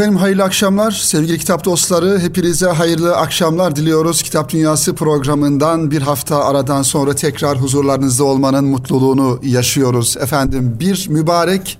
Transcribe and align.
Efendim 0.00 0.18
hayırlı 0.18 0.44
akşamlar 0.44 0.90
sevgili 0.90 1.38
kitap 1.38 1.64
dostları. 1.64 2.18
Hepinize 2.18 2.66
hayırlı 2.66 3.16
akşamlar 3.16 3.76
diliyoruz. 3.76 4.22
Kitap 4.22 4.52
Dünyası 4.52 4.94
programından 4.94 5.90
bir 5.90 6.02
hafta 6.02 6.44
aradan 6.44 6.82
sonra 6.82 7.14
tekrar 7.14 7.58
huzurlarınızda 7.58 8.24
olmanın 8.24 8.64
mutluluğunu 8.64 9.40
yaşıyoruz. 9.42 10.16
Efendim 10.16 10.76
bir 10.80 11.08
mübarek 11.08 11.78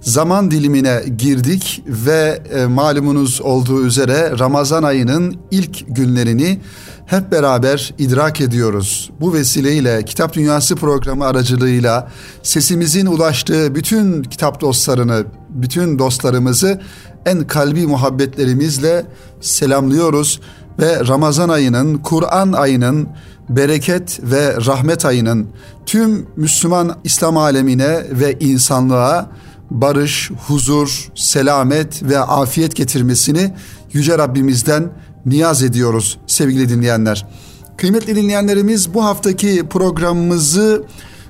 zaman 0.00 0.50
dilimine 0.50 1.02
girdik 1.18 1.82
ve 1.86 2.42
e, 2.54 2.66
malumunuz 2.66 3.40
olduğu 3.40 3.86
üzere 3.86 4.38
Ramazan 4.38 4.82
ayının 4.82 5.36
ilk 5.50 5.96
günlerini 5.96 6.60
hep 7.06 7.32
beraber 7.32 7.94
idrak 7.98 8.40
ediyoruz. 8.40 9.10
Bu 9.20 9.34
vesileyle 9.34 10.04
Kitap 10.04 10.32
Dünyası 10.32 10.76
programı 10.76 11.26
aracılığıyla 11.26 12.10
sesimizin 12.42 13.06
ulaştığı 13.06 13.74
bütün 13.74 14.22
kitap 14.22 14.60
dostlarını, 14.60 15.24
bütün 15.48 15.98
dostlarımızı 15.98 16.80
en 17.26 17.46
kalbi 17.46 17.86
muhabbetlerimizle 17.86 19.06
selamlıyoruz 19.40 20.40
ve 20.80 21.06
Ramazan 21.08 21.48
ayının, 21.48 21.98
Kur'an 21.98 22.52
ayının, 22.52 23.08
bereket 23.48 24.20
ve 24.22 24.56
rahmet 24.66 25.04
ayının 25.04 25.48
tüm 25.86 26.26
Müslüman 26.36 26.98
İslam 27.04 27.36
alemine 27.36 28.02
ve 28.10 28.36
insanlığa 28.40 29.30
barış, 29.70 30.30
huzur, 30.46 31.08
selamet 31.14 32.02
ve 32.02 32.18
afiyet 32.18 32.76
getirmesini 32.76 33.54
Yüce 33.92 34.18
Rabbimizden 34.18 34.92
niyaz 35.26 35.62
ediyoruz 35.62 36.18
sevgili 36.26 36.68
dinleyenler. 36.68 37.26
Kıymetli 37.76 38.16
dinleyenlerimiz 38.16 38.94
bu 38.94 39.04
haftaki 39.04 39.68
programımızı 39.70 40.84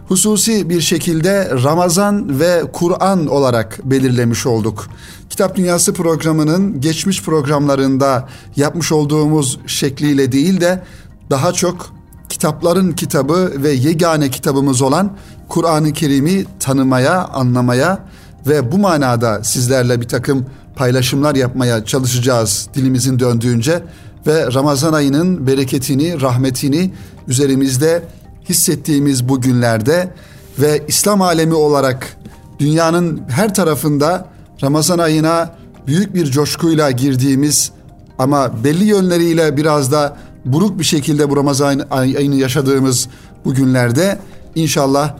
hususi 0.08 0.70
bir 0.70 0.80
şekilde 0.80 1.50
Ramazan 1.64 2.40
ve 2.40 2.62
Kur'an 2.72 3.26
olarak 3.26 3.80
belirlemiş 3.84 4.46
olduk. 4.46 4.88
Kitap 5.30 5.56
Dünyası 5.56 5.92
programının 5.94 6.80
geçmiş 6.80 7.22
programlarında 7.22 8.28
yapmış 8.56 8.92
olduğumuz 8.92 9.58
şekliyle 9.66 10.32
değil 10.32 10.60
de 10.60 10.82
daha 11.30 11.52
çok 11.52 11.92
kitapların 12.28 12.92
kitabı 12.92 13.52
ve 13.56 13.70
yegane 13.70 14.30
kitabımız 14.30 14.82
olan 14.82 15.12
Kur'an-ı 15.48 15.92
Kerim'i 15.92 16.44
tanımaya, 16.60 17.24
anlamaya 17.24 17.98
ve 18.46 18.72
bu 18.72 18.78
manada 18.78 19.44
sizlerle 19.44 20.00
bir 20.00 20.08
takım 20.08 20.46
paylaşımlar 20.76 21.34
yapmaya 21.34 21.84
çalışacağız 21.84 22.68
dilimizin 22.74 23.18
döndüğünce 23.18 23.82
ve 24.26 24.52
Ramazan 24.54 24.92
ayının 24.92 25.46
bereketini, 25.46 26.20
rahmetini 26.20 26.92
üzerimizde 27.28 28.02
hissettiğimiz 28.48 29.28
bu 29.28 29.40
günlerde 29.40 30.10
ve 30.58 30.84
İslam 30.88 31.22
alemi 31.22 31.54
olarak 31.54 32.16
dünyanın 32.58 33.22
her 33.28 33.54
tarafında 33.54 34.28
Ramazan 34.62 34.98
ayına 34.98 35.54
büyük 35.86 36.14
bir 36.14 36.26
coşkuyla 36.26 36.90
girdiğimiz 36.90 37.70
ama 38.18 38.64
belli 38.64 38.84
yönleriyle 38.84 39.56
biraz 39.56 39.92
da 39.92 40.16
buruk 40.44 40.78
bir 40.78 40.84
şekilde 40.84 41.30
bu 41.30 41.36
Ramazan 41.36 41.80
ayını 41.90 42.34
yaşadığımız 42.34 43.08
bu 43.44 43.54
günlerde 43.54 44.18
inşallah 44.54 45.14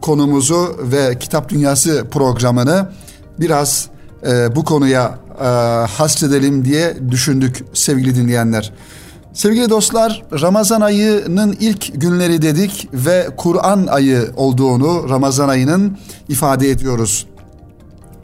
konumuzu 0.00 0.76
ve 0.82 1.18
Kitap 1.18 1.48
Dünyası 1.48 2.06
programını 2.10 2.88
biraz 3.40 3.88
e, 4.26 4.56
bu 4.56 4.64
konuya 4.64 5.18
e, 5.40 5.44
hasredelim 5.86 6.64
diye 6.64 6.96
düşündük 7.10 7.64
sevgili 7.74 8.16
dinleyenler. 8.16 8.72
Sevgili 9.32 9.70
dostlar 9.70 10.22
Ramazan 10.40 10.80
ayının 10.80 11.56
ilk 11.60 12.00
günleri 12.00 12.42
dedik 12.42 12.88
ve 12.92 13.28
Kur'an 13.36 13.86
ayı 13.86 14.30
olduğunu 14.36 15.08
Ramazan 15.10 15.48
ayının 15.48 15.98
ifade 16.28 16.70
ediyoruz. 16.70 17.26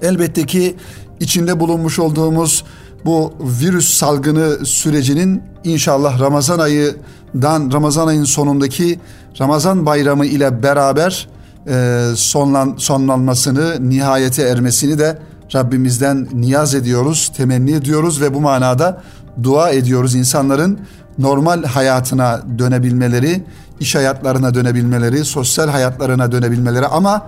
Elbette 0.02 0.46
ki 0.46 0.76
içinde 1.20 1.60
bulunmuş 1.60 1.98
olduğumuz 1.98 2.64
bu 3.04 3.32
virüs 3.40 3.94
salgını 3.94 4.66
sürecinin 4.66 5.42
inşallah 5.64 6.20
Ramazan 6.20 6.58
ayından 6.58 7.72
Ramazan 7.72 8.06
ayının 8.06 8.24
sonundaki 8.24 9.00
Ramazan 9.40 9.86
bayramı 9.86 10.26
ile 10.26 10.62
beraber 10.62 11.28
e, 11.68 12.04
sonlan, 12.14 12.74
sonlanmasını, 12.78 13.90
nihayete 13.90 14.42
ermesini 14.42 14.98
de 14.98 15.18
Rabbimizden 15.54 16.28
niyaz 16.32 16.74
ediyoruz, 16.74 17.32
temenni 17.36 17.72
ediyoruz 17.72 18.20
ve 18.20 18.34
bu 18.34 18.40
manada 18.40 19.02
dua 19.42 19.70
ediyoruz 19.70 20.14
insanların 20.14 20.78
normal 21.18 21.64
hayatına 21.64 22.42
dönebilmeleri, 22.58 23.44
iş 23.80 23.94
hayatlarına 23.94 24.54
dönebilmeleri, 24.54 25.24
sosyal 25.24 25.68
hayatlarına 25.68 26.32
dönebilmeleri. 26.32 26.86
Ama 26.86 27.26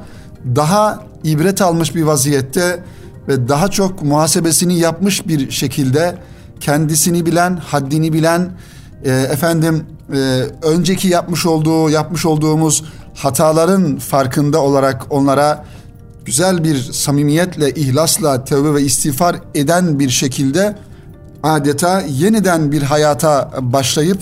daha 0.56 1.02
ibret 1.24 1.62
almış 1.62 1.94
bir 1.94 2.02
vaziyette 2.02 2.84
ve 3.28 3.48
daha 3.48 3.68
çok 3.68 4.02
muhasebesini 4.02 4.78
yapmış 4.78 5.28
bir 5.28 5.50
şekilde 5.50 6.18
kendisini 6.60 7.26
bilen, 7.26 7.56
haddini 7.56 8.12
bilen, 8.12 8.50
e, 9.04 9.10
efendim 9.10 9.84
e, 10.12 10.16
önceki 10.62 11.08
yapmış 11.08 11.46
olduğu, 11.46 11.90
yapmış 11.90 12.26
olduğumuz 12.26 12.84
hataların 13.14 13.98
farkında 13.98 14.62
olarak 14.62 15.06
onlara 15.10 15.64
güzel 16.24 16.64
bir 16.64 16.76
samimiyetle, 16.92 17.70
ihlasla, 17.74 18.44
tevbe 18.44 18.74
ve 18.74 18.82
istiğfar 18.82 19.36
eden 19.54 19.98
bir 19.98 20.08
şekilde 20.08 20.76
adeta 21.42 22.00
yeniden 22.00 22.72
bir 22.72 22.82
hayata 22.82 23.50
başlayıp 23.60 24.18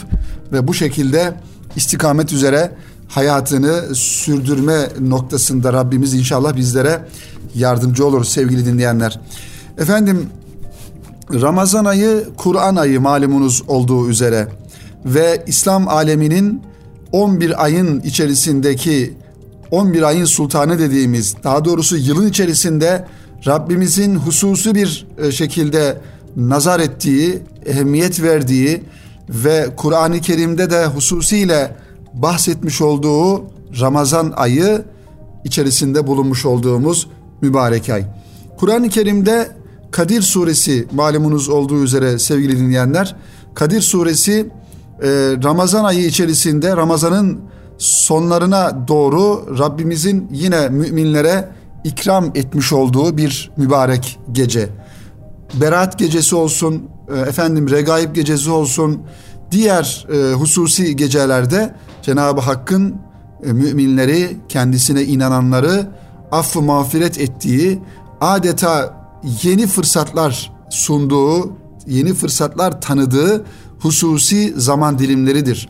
ve 0.52 0.68
bu 0.68 0.74
şekilde 0.74 1.34
istikamet 1.76 2.32
üzere 2.32 2.72
hayatını 3.08 3.94
sürdürme 3.94 4.88
noktasında 5.00 5.72
Rabbimiz 5.72 6.14
inşallah 6.14 6.56
bizlere 6.56 7.00
yardımcı 7.54 8.06
olur 8.06 8.24
sevgili 8.24 8.66
dinleyenler. 8.66 9.20
Efendim 9.78 10.26
Ramazan 11.32 11.84
ayı 11.84 12.24
Kur'an 12.36 12.76
ayı 12.76 13.00
malumunuz 13.00 13.62
olduğu 13.68 14.08
üzere 14.08 14.48
ve 15.04 15.44
İslam 15.46 15.88
aleminin 15.88 16.62
11 17.12 17.64
ayın 17.64 18.00
içerisindeki 18.00 19.14
11 19.70 20.02
ayın 20.02 20.24
sultanı 20.24 20.78
dediğimiz 20.78 21.34
daha 21.44 21.64
doğrusu 21.64 21.96
yılın 21.96 22.28
içerisinde 22.28 23.04
Rabbimizin 23.46 24.16
hususi 24.16 24.74
bir 24.74 25.06
e, 25.18 25.32
şekilde 25.32 26.00
nazar 26.36 26.80
ettiği, 26.80 27.42
ehemmiyet 27.66 28.22
verdiği 28.22 28.82
ve 29.28 29.66
Kur'an-ı 29.76 30.20
Kerim'de 30.20 30.70
de 30.70 30.86
hususiyle 30.86 31.76
bahsetmiş 32.14 32.82
olduğu 32.82 33.44
Ramazan 33.80 34.32
ayı 34.36 34.84
içerisinde 35.44 36.06
bulunmuş 36.06 36.46
olduğumuz 36.46 37.08
mübarek 37.40 37.88
ay. 37.88 38.04
Kur'an-ı 38.58 38.88
Kerim'de 38.88 39.48
Kadir 39.90 40.22
suresi 40.22 40.86
malumunuz 40.92 41.48
olduğu 41.48 41.82
üzere 41.82 42.18
sevgili 42.18 42.58
dinleyenler 42.58 43.16
Kadir 43.54 43.80
suresi 43.80 44.50
e, 45.02 45.08
Ramazan 45.44 45.84
ayı 45.84 46.06
içerisinde 46.06 46.76
Ramazan'ın 46.76 47.40
sonlarına 47.78 48.88
doğru 48.88 49.58
Rabbimizin 49.58 50.28
yine 50.32 50.68
müminlere 50.68 51.48
ikram 51.84 52.24
etmiş 52.34 52.72
olduğu 52.72 53.16
bir 53.16 53.50
mübarek 53.56 54.18
gece. 54.32 54.68
Berat 55.54 55.98
gecesi 55.98 56.36
olsun, 56.36 56.82
e, 57.14 57.20
efendim 57.20 57.70
regaib 57.70 58.14
gecesi 58.14 58.50
olsun, 58.50 59.02
diğer 59.50 60.06
e, 60.12 60.32
hususi 60.32 60.96
gecelerde 60.96 61.74
Cenab-ı 62.02 62.40
Hakk'ın 62.40 62.96
e, 63.44 63.52
müminleri, 63.52 64.36
kendisine 64.48 65.04
inananları 65.04 65.86
affı 66.32 66.62
mağfiret 66.62 67.20
ettiği, 67.20 67.80
adeta 68.20 68.98
yeni 69.42 69.66
fırsatlar 69.66 70.52
sunduğu, 70.70 71.52
yeni 71.86 72.14
fırsatlar 72.14 72.80
tanıdığı 72.80 73.44
hususi 73.80 74.54
zaman 74.56 74.98
dilimleridir. 74.98 75.68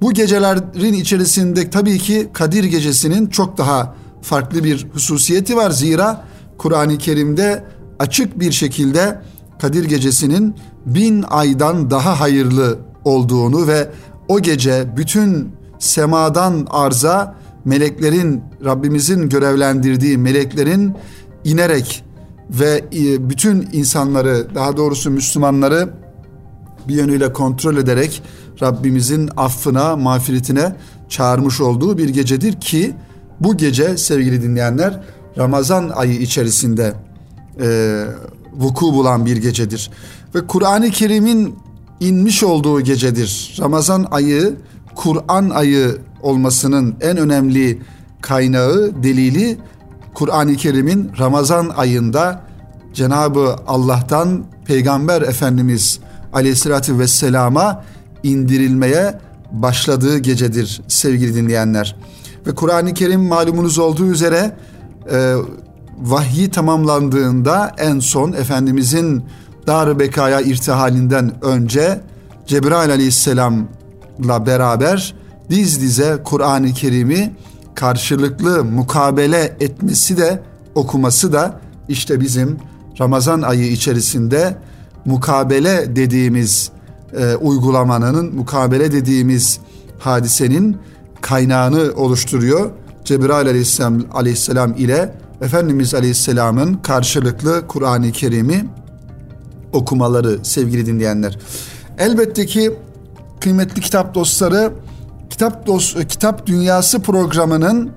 Bu 0.00 0.12
gecelerin 0.12 0.92
içerisinde 0.92 1.70
tabii 1.70 1.98
ki 1.98 2.28
Kadir 2.32 2.64
Gecesi'nin 2.64 3.26
çok 3.26 3.58
daha 3.58 3.94
farklı 4.22 4.64
bir 4.64 4.86
hususiyeti 4.92 5.56
var. 5.56 5.70
Zira 5.70 6.24
Kur'an-ı 6.58 6.98
Kerim'de 6.98 7.64
açık 7.98 8.40
bir 8.40 8.52
şekilde 8.52 9.20
Kadir 9.58 9.84
Gecesi'nin 9.84 10.54
bin 10.86 11.24
aydan 11.28 11.90
daha 11.90 12.20
hayırlı 12.20 12.78
olduğunu 13.04 13.66
ve 13.66 13.88
o 14.28 14.40
gece 14.40 14.96
bütün 14.96 15.48
semadan 15.78 16.66
arza 16.70 17.34
meleklerin 17.64 18.42
Rabbimizin 18.64 19.28
görevlendirdiği 19.28 20.18
meleklerin 20.18 20.94
inerek 21.44 22.04
ve 22.50 22.84
e, 22.92 23.30
bütün 23.30 23.68
insanları 23.72 24.54
daha 24.54 24.76
doğrusu 24.76 25.10
Müslümanları 25.10 25.88
bir 26.88 26.94
yönüyle 26.94 27.32
kontrol 27.32 27.76
ederek 27.76 28.22
Rabbimizin 28.62 29.30
affına, 29.36 29.96
mağfiretine 29.96 30.76
çağırmış 31.08 31.60
olduğu 31.60 31.98
bir 31.98 32.08
gecedir 32.08 32.60
ki 32.60 32.94
bu 33.40 33.56
gece 33.56 33.96
sevgili 33.96 34.42
dinleyenler 34.42 35.00
Ramazan 35.38 35.88
ayı 35.94 36.14
içerisinde 36.14 36.94
e, 37.60 38.04
vuku 38.52 38.92
bulan 38.92 39.26
bir 39.26 39.36
gecedir. 39.36 39.90
Ve 40.34 40.46
Kur'an-ı 40.46 40.90
Kerim'in 40.90 41.54
inmiş 42.00 42.42
olduğu 42.42 42.80
gecedir. 42.80 43.56
Ramazan 43.60 44.06
ayı 44.10 44.56
Kur'an 44.94 45.50
ayı 45.50 45.98
olmasının 46.22 46.94
en 47.00 47.16
önemli 47.16 47.82
kaynağı, 48.20 49.02
delili 49.02 49.58
Kur'an-ı 50.14 50.56
Kerim'in 50.56 51.10
Ramazan 51.18 51.72
ayında 51.76 52.40
Cenabı 52.94 53.56
Allah'tan 53.66 54.44
Peygamber 54.64 55.22
Efendimiz 55.22 56.00
Aleyhisselatü 56.32 56.98
Vesselam'a 56.98 57.84
indirilmeye 58.22 59.18
başladığı 59.52 60.18
gecedir 60.18 60.82
sevgili 60.88 61.34
dinleyenler. 61.34 61.96
Ve 62.46 62.54
Kur'an-ı 62.54 62.94
Kerim 62.94 63.20
malumunuz 63.20 63.78
olduğu 63.78 64.06
üzere 64.06 64.56
e, 65.12 65.34
vahyi 66.02 66.50
tamamlandığında 66.50 67.74
en 67.78 67.98
son 67.98 68.32
Efendimizin 68.32 69.24
dar 69.66 69.98
bekaya 69.98 70.40
irtihalinden 70.40 71.44
önce 71.44 72.00
Cebrail 72.46 72.90
aleyhisselamla 72.90 74.46
beraber 74.46 75.14
diz 75.50 75.80
dize 75.80 76.18
Kur'an-ı 76.24 76.72
Kerim'i 76.72 77.32
karşılıklı 77.74 78.64
mukabele 78.64 79.56
etmesi 79.60 80.16
de 80.16 80.42
okuması 80.74 81.32
da 81.32 81.60
işte 81.88 82.20
bizim 82.20 82.58
Ramazan 83.00 83.42
ayı 83.42 83.66
içerisinde 83.72 84.56
mukabele 85.04 85.96
dediğimiz 85.96 86.70
e, 87.18 87.34
uygulamanın, 87.34 88.34
mukabele 88.34 88.92
dediğimiz 88.92 89.60
hadisenin 89.98 90.76
kaynağını 91.20 91.92
oluşturuyor. 91.96 92.70
Cebrail 93.04 93.48
aleyhisselam, 93.48 94.02
aleyhisselam 94.12 94.74
ile 94.74 95.14
Efendimiz 95.40 95.94
aleyhisselamın 95.94 96.74
karşılıklı 96.74 97.66
Kur'an-ı 97.66 98.12
Kerim'i 98.12 98.64
okumaları 99.72 100.38
sevgili 100.42 100.86
dinleyenler. 100.86 101.38
Elbette 101.98 102.46
ki 102.46 102.72
kıymetli 103.40 103.80
kitap 103.80 104.14
dostları 104.14 104.72
Kitap 105.30 105.66
Dost 105.66 106.08
Kitap 106.08 106.46
Dünyası 106.46 107.02
programının 107.02 107.90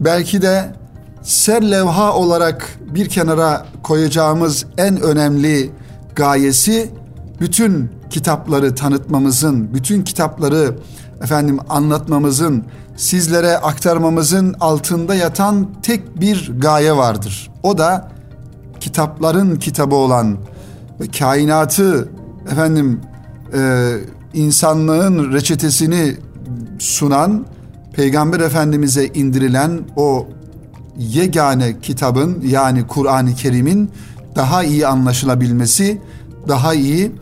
belki 0.00 0.42
de 0.42 0.74
ser 1.22 1.70
levha 1.70 2.12
olarak 2.12 2.78
bir 2.94 3.08
kenara 3.08 3.66
koyacağımız 3.82 4.66
en 4.78 5.00
önemli 5.00 5.70
gayesi 6.16 6.90
bütün 7.40 7.90
kitapları 8.10 8.74
tanıtmamızın, 8.74 9.74
bütün 9.74 10.02
kitapları 10.02 10.76
efendim 11.22 11.58
anlatmamızın, 11.68 12.64
sizlere 12.96 13.56
aktarmamızın 13.56 14.54
altında 14.60 15.14
yatan 15.14 15.68
tek 15.82 16.20
bir 16.20 16.52
gaye 16.58 16.96
vardır. 16.96 17.50
O 17.62 17.78
da 17.78 18.08
kitapların 18.80 19.56
kitabı 19.56 19.94
olan 19.94 20.36
ve 21.00 21.08
kainatı 21.18 22.08
efendim 22.52 23.00
e, 23.54 23.92
insanlığın 24.34 25.32
reçetesini 25.32 26.16
sunan 26.78 27.46
Peygamber 27.92 28.40
Efendimiz'e 28.40 29.06
indirilen 29.06 29.80
o 29.96 30.28
yegane 30.98 31.80
kitabın 31.80 32.42
yani 32.46 32.86
Kur'an-ı 32.86 33.34
Kerim'in 33.34 33.90
daha 34.36 34.64
iyi 34.64 34.86
anlaşılabilmesi, 34.86 36.00
daha 36.48 36.74
iyi 36.74 37.12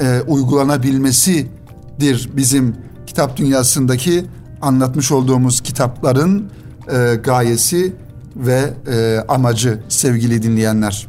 e, 0.00 0.20
uygulanabilmesidir 0.26 2.30
bizim 2.36 2.76
kitap 3.06 3.36
dünyasındaki 3.36 4.24
anlatmış 4.62 5.12
olduğumuz 5.12 5.60
kitapların 5.60 6.50
e, 6.92 7.14
gayesi 7.24 7.92
ve 8.36 8.74
e, 8.86 9.24
amacı 9.28 9.80
sevgili 9.88 10.42
dinleyenler. 10.42 11.08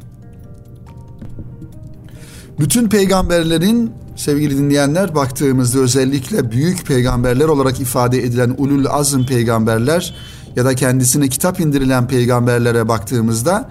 Bütün 2.60 2.90
peygamberlerin 2.90 3.92
sevgili 4.16 4.58
dinleyenler 4.58 5.16
baktığımızda 5.16 5.80
özellikle 5.80 6.52
büyük 6.52 6.86
peygamberler 6.86 7.46
olarak 7.46 7.80
ifade 7.80 8.24
edilen 8.24 8.56
ulul 8.58 8.86
azm 8.86 9.24
peygamberler 9.24 10.16
ya 10.56 10.66
da 10.66 10.76
kendisine 10.76 11.28
kitap 11.28 11.60
indirilen 11.60 12.08
peygamberlere 12.08 12.88
baktığımızda 12.88 13.70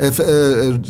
e, 0.00 0.10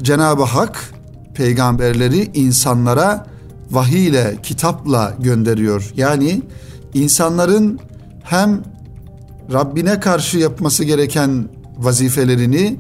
Cenab-ı 0.03 0.43
Hak 0.43 0.91
peygamberleri 1.35 2.31
insanlara 2.35 3.27
vahiy 3.71 4.07
ile 4.07 4.37
kitapla 4.43 5.15
gönderiyor. 5.19 5.93
Yani 5.97 6.43
insanların 6.95 7.79
hem 8.25 8.63
Rabbine 9.53 10.01
karşı 10.01 10.39
yapması 10.39 10.85
gereken 10.85 11.49
vazifelerini 11.79 12.77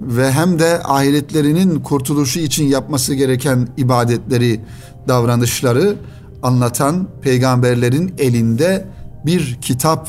ve 0.00 0.32
hem 0.32 0.58
de 0.58 0.82
ahiretlerinin 0.84 1.80
kurtuluşu 1.80 2.40
için 2.40 2.64
yapması 2.64 3.14
gereken 3.14 3.68
ibadetleri, 3.76 4.60
davranışları 5.08 5.96
anlatan 6.42 7.08
peygamberlerin 7.22 8.14
elinde 8.18 8.86
bir 9.26 9.58
kitap 9.62 10.08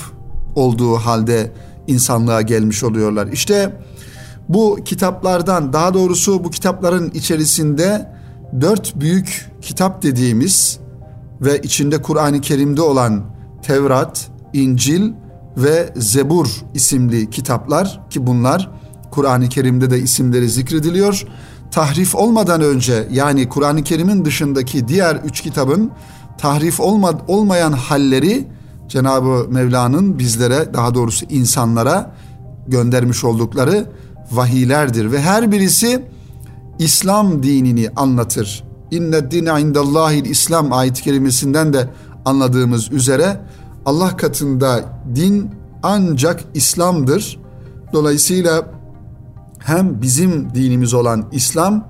olduğu 0.55 0.95
halde 0.95 1.51
insanlığa 1.87 2.41
gelmiş 2.41 2.83
oluyorlar. 2.83 3.27
İşte 3.27 3.73
bu 4.49 4.79
kitaplardan 4.85 5.73
daha 5.73 5.93
doğrusu 5.93 6.43
bu 6.43 6.49
kitapların 6.49 7.11
içerisinde 7.11 8.11
dört 8.61 8.95
büyük 8.95 9.51
kitap 9.61 10.03
dediğimiz 10.03 10.79
ve 11.41 11.61
içinde 11.61 12.01
Kur'an-ı 12.01 12.41
Kerim'de 12.41 12.81
olan 12.81 13.23
Tevrat, 13.63 14.27
İncil 14.57 15.11
ve 15.57 15.93
Zebur 15.95 16.47
isimli 16.73 17.29
kitaplar 17.29 18.01
ki 18.09 18.27
bunlar 18.27 18.71
Kur'an-ı 19.11 19.49
Kerim'de 19.49 19.89
de 19.89 19.99
isimleri 19.99 20.49
zikrediliyor. 20.49 21.25
Tahrif 21.71 22.15
olmadan 22.15 22.61
önce 22.61 23.07
yani 23.11 23.49
Kur'an-ı 23.49 23.83
Kerim'in 23.83 24.25
dışındaki 24.25 24.87
diğer 24.87 25.15
üç 25.15 25.41
kitabın 25.41 25.91
tahrif 26.37 26.79
olma, 26.79 27.13
olmayan 27.27 27.71
halleri 27.71 28.47
Cenab-ı 28.87 29.49
Mevla'nın 29.49 30.19
bizlere 30.19 30.73
daha 30.73 30.95
doğrusu 30.95 31.25
insanlara 31.29 32.15
göndermiş 32.67 33.23
oldukları 33.23 33.85
vahiylerdir 34.31 35.11
ve 35.11 35.21
her 35.21 35.51
birisi 35.51 36.05
İslam 36.79 37.43
dinini 37.43 37.89
anlatır. 37.95 38.63
İnne 38.91 39.31
dine 39.31 39.61
indallahil 39.61 40.25
İslam 40.25 40.73
ayet 40.73 41.01
kelimesinden 41.01 41.73
de 41.73 41.89
anladığımız 42.25 42.91
üzere 42.91 43.41
Allah 43.87 44.17
katında 44.17 44.99
din 45.15 45.49
ancak 45.83 46.43
İslam'dır. 46.53 47.39
Dolayısıyla 47.93 48.71
hem 49.59 50.01
bizim 50.01 50.55
dinimiz 50.55 50.93
olan 50.93 51.25
İslam 51.31 51.87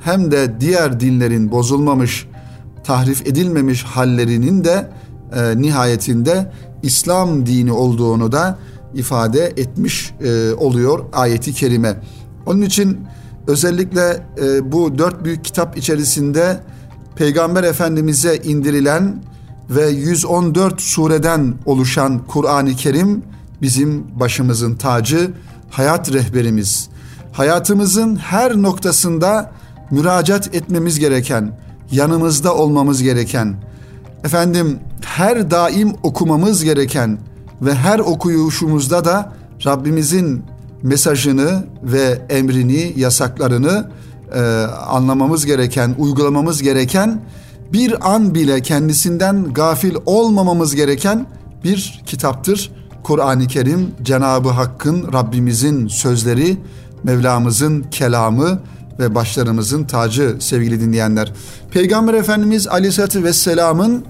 hem 0.00 0.30
de 0.30 0.60
diğer 0.60 1.00
dinlerin 1.00 1.50
bozulmamış, 1.50 2.28
tahrif 2.84 3.26
edilmemiş 3.26 3.82
hallerinin 3.82 4.64
de 4.64 4.90
e, 5.36 5.62
nihayetinde 5.62 6.52
İslam 6.82 7.46
dini 7.46 7.72
olduğunu 7.72 8.32
da 8.32 8.58
ifade 8.94 9.44
etmiş 9.46 10.14
e, 10.20 10.52
oluyor 10.52 11.04
ayeti 11.12 11.52
kerime. 11.52 12.00
Onun 12.46 12.60
için 12.60 12.98
özellikle 13.46 14.26
e, 14.42 14.72
bu 14.72 14.98
dört 14.98 15.24
büyük 15.24 15.44
kitap 15.44 15.78
içerisinde 15.78 16.60
Peygamber 17.16 17.64
Efendimiz'e 17.64 18.36
indirilen 18.36 19.22
ve 19.70 19.88
114 19.88 20.80
sureden 20.80 21.54
oluşan 21.66 22.20
Kur'an-ı 22.26 22.76
Kerim 22.76 23.22
bizim 23.62 24.04
başımızın 24.20 24.74
tacı, 24.74 25.30
hayat 25.70 26.12
rehberimiz. 26.12 26.88
Hayatımızın 27.32 28.16
her 28.16 28.56
noktasında 28.56 29.52
müracaat 29.90 30.54
etmemiz 30.54 30.98
gereken, 30.98 31.58
yanımızda 31.90 32.54
olmamız 32.54 33.02
gereken, 33.02 33.56
efendim 34.24 34.78
her 35.04 35.50
daim 35.50 35.94
okumamız 36.02 36.64
gereken 36.64 37.18
ve 37.62 37.74
her 37.74 37.98
okuyuşumuzda 37.98 39.04
da 39.04 39.32
Rabbimizin 39.66 40.44
mesajını 40.82 41.64
ve 41.82 42.22
emrini, 42.28 42.92
yasaklarını 42.96 43.90
e, 44.34 44.40
anlamamız 44.86 45.46
gereken, 45.46 45.94
uygulamamız 45.98 46.62
gereken 46.62 47.20
bir 47.72 48.14
an 48.14 48.34
bile 48.34 48.62
kendisinden 48.62 49.52
gafil 49.52 49.94
olmamamız 50.06 50.74
gereken 50.74 51.26
bir 51.64 52.02
kitaptır. 52.06 52.70
Kur'an-ı 53.02 53.46
Kerim 53.46 53.90
Cenabı 54.02 54.48
Hakk'ın 54.48 55.12
Rabbimizin 55.12 55.88
sözleri, 55.88 56.56
Mevlamızın 57.04 57.82
kelamı 57.82 58.60
ve 58.98 59.14
başlarımızın 59.14 59.84
tacı 59.84 60.36
sevgili 60.40 60.80
dinleyenler. 60.80 61.32
Peygamber 61.70 62.14
Efendimiz 62.14 62.68
Aleyhisselatü 62.68 63.24
Vesselam'ın 63.24 64.04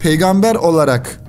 peygamber 0.00 0.54
olarak 0.54 1.20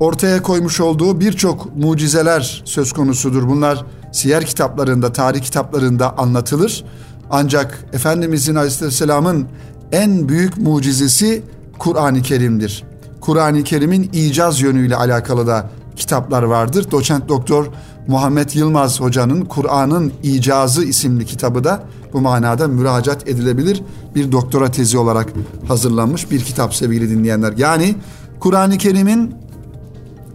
ortaya 0.00 0.42
koymuş 0.42 0.80
olduğu 0.80 1.20
birçok 1.20 1.76
mucizeler 1.76 2.62
söz 2.64 2.92
konusudur. 2.92 3.48
Bunlar 3.48 3.84
siyer 4.12 4.44
kitaplarında, 4.44 5.12
tarih 5.12 5.40
kitaplarında 5.40 6.18
anlatılır. 6.18 6.84
Ancak 7.30 7.84
Efendimizin 7.92 8.54
Aleyhisselam'ın 8.54 9.48
en 9.92 10.28
büyük 10.28 10.58
mucizesi 10.58 11.42
Kur'an-ı 11.78 12.22
Kerim'dir. 12.22 12.84
Kur'an-ı 13.20 13.64
Kerim'in 13.64 14.10
icaz 14.12 14.60
yönüyle 14.60 14.96
alakalı 14.96 15.46
da 15.46 15.70
kitaplar 15.96 16.42
vardır. 16.42 16.90
Doçent 16.90 17.28
Doktor 17.28 17.66
Muhammed 18.06 18.50
Yılmaz 18.54 19.00
Hoca'nın 19.00 19.44
Kur'an'ın 19.44 20.12
İcazı 20.22 20.84
isimli 20.84 21.26
kitabı 21.26 21.64
da 21.64 21.82
bu 22.12 22.20
manada 22.20 22.68
müracaat 22.68 23.28
edilebilir 23.28 23.82
bir 24.14 24.32
doktora 24.32 24.70
tezi 24.70 24.98
olarak 24.98 25.28
hazırlanmış 25.68 26.30
bir 26.30 26.40
kitap 26.40 26.74
sevgili 26.74 27.10
dinleyenler. 27.10 27.52
Yani 27.56 27.94
Kur'an-ı 28.40 28.78
Kerim'in 28.78 29.34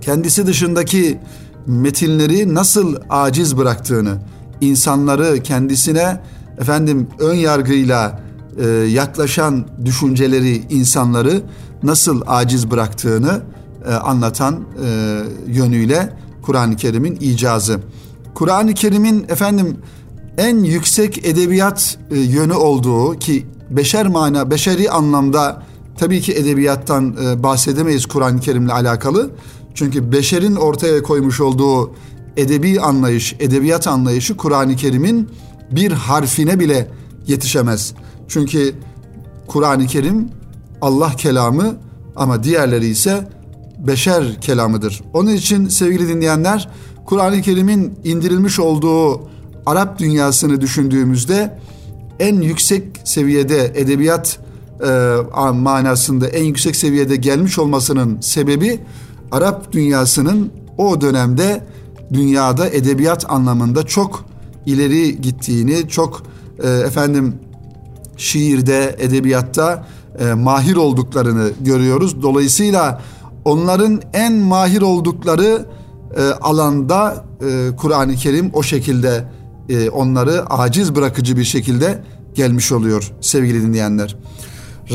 kendisi 0.02 0.48
dışındaki 0.48 1.20
metinleri 1.66 2.54
nasıl 2.54 2.96
aciz 3.10 3.58
bıraktığını, 3.58 4.18
insanları 4.62 5.44
kendisine 5.44 6.22
efendim 6.60 7.08
ön 7.20 7.34
yargıyla 7.34 8.25
e, 8.60 8.68
yaklaşan 8.70 9.66
düşünceleri 9.86 10.64
insanları 10.70 11.42
nasıl 11.84 12.22
aciz 12.28 12.72
bıraktığını 12.72 13.42
e, 13.88 13.94
anlatan 13.94 14.56
e, 14.56 15.20
yönüyle 15.48 16.14
Kur'an-ı 16.42 16.76
Kerim'in 16.76 17.16
icazı. 17.16 17.80
Kur'an-ı 18.34 18.74
Kerim'in 18.74 19.26
efendim 19.30 19.78
en 20.38 20.64
yüksek 20.64 21.26
edebiyat 21.26 21.98
yönü 22.12 22.54
olduğu 22.54 23.20
ki 23.20 23.46
beşer 23.70 24.08
mana, 24.08 24.52
beşeri 24.52 24.92
anlamda 24.92 25.64
tabii 25.98 26.22
ki 26.22 26.34
edebiyattan 26.34 27.16
bahsedemeyiz 27.44 28.06
Kur'an-ı 28.06 28.40
Kerim'le 28.40 28.70
alakalı. 28.70 29.32
Çünkü 29.76 30.12
beşerin 30.12 30.56
ortaya 30.56 31.04
koymuş 31.04 31.42
olduğu 31.42 31.92
edebi 32.38 32.82
anlayış, 32.82 33.36
edebiyat 33.40 33.88
anlayışı 33.88 34.38
Kur'an-ı 34.38 34.76
Kerim'in 34.76 35.30
bir 35.72 35.92
harfine 35.92 36.60
bile 36.60 36.92
yetişemez. 37.28 37.94
Çünkü 38.27 38.75
Kur'an-ı 39.48 39.88
Kerim 39.88 40.29
Allah 40.82 41.12
kelamı 41.15 41.77
ama 42.15 42.44
diğerleri 42.44 42.88
ise 42.88 43.27
beşer 43.79 44.41
kelamıdır. 44.41 45.01
Onun 45.13 45.32
için 45.32 45.67
sevgili 45.67 46.08
dinleyenler 46.08 46.70
Kur'an-ı 47.05 47.41
Kerim'in 47.41 47.94
indirilmiş 48.03 48.60
olduğu 48.60 49.22
Arap 49.65 50.00
dünyasını 50.00 50.62
düşündüğümüzde 50.62 51.60
en 52.20 52.41
yüksek 52.41 52.84
seviyede 53.03 53.72
edebiyat 53.75 54.39
e, 54.88 55.51
manasında 55.53 56.27
en 56.27 56.44
yüksek 56.44 56.75
seviyede 56.75 57.15
gelmiş 57.15 57.60
olmasının 57.60 58.17
sebebi 58.22 58.79
Arap 59.32 59.72
dünyasının 59.72 60.51
o 60.77 61.01
dönemde 61.01 61.63
dünyada 62.13 62.70
edebiyat 62.70 63.32
anlamında 63.32 63.84
çok 63.84 64.25
ileri 64.65 65.22
gittiğini, 65.22 65.89
çok 65.89 66.24
e, 66.63 66.70
efendim 66.70 67.36
şiirde, 68.18 68.96
edebiyatta 69.00 69.86
e, 70.20 70.34
mahir 70.34 70.76
olduklarını 70.76 71.52
görüyoruz. 71.62 72.22
Dolayısıyla 72.22 73.02
onların 73.46 74.02
en 74.14 74.34
mahir 74.34 74.82
oldukları 74.82 75.66
e, 76.18 76.24
alanda 76.24 77.26
e, 77.42 77.76
Kur'an-ı 77.76 78.16
Kerim 78.16 78.52
o 78.54 78.64
şekilde 78.64 79.24
e, 79.70 79.90
onları 79.90 80.46
aciz 80.50 80.96
bırakıcı 80.96 81.38
bir 81.38 81.44
şekilde 81.44 82.04
gelmiş 82.36 82.72
oluyor 82.72 83.12
sevgili 83.22 83.62
dinleyenler. 83.62 84.16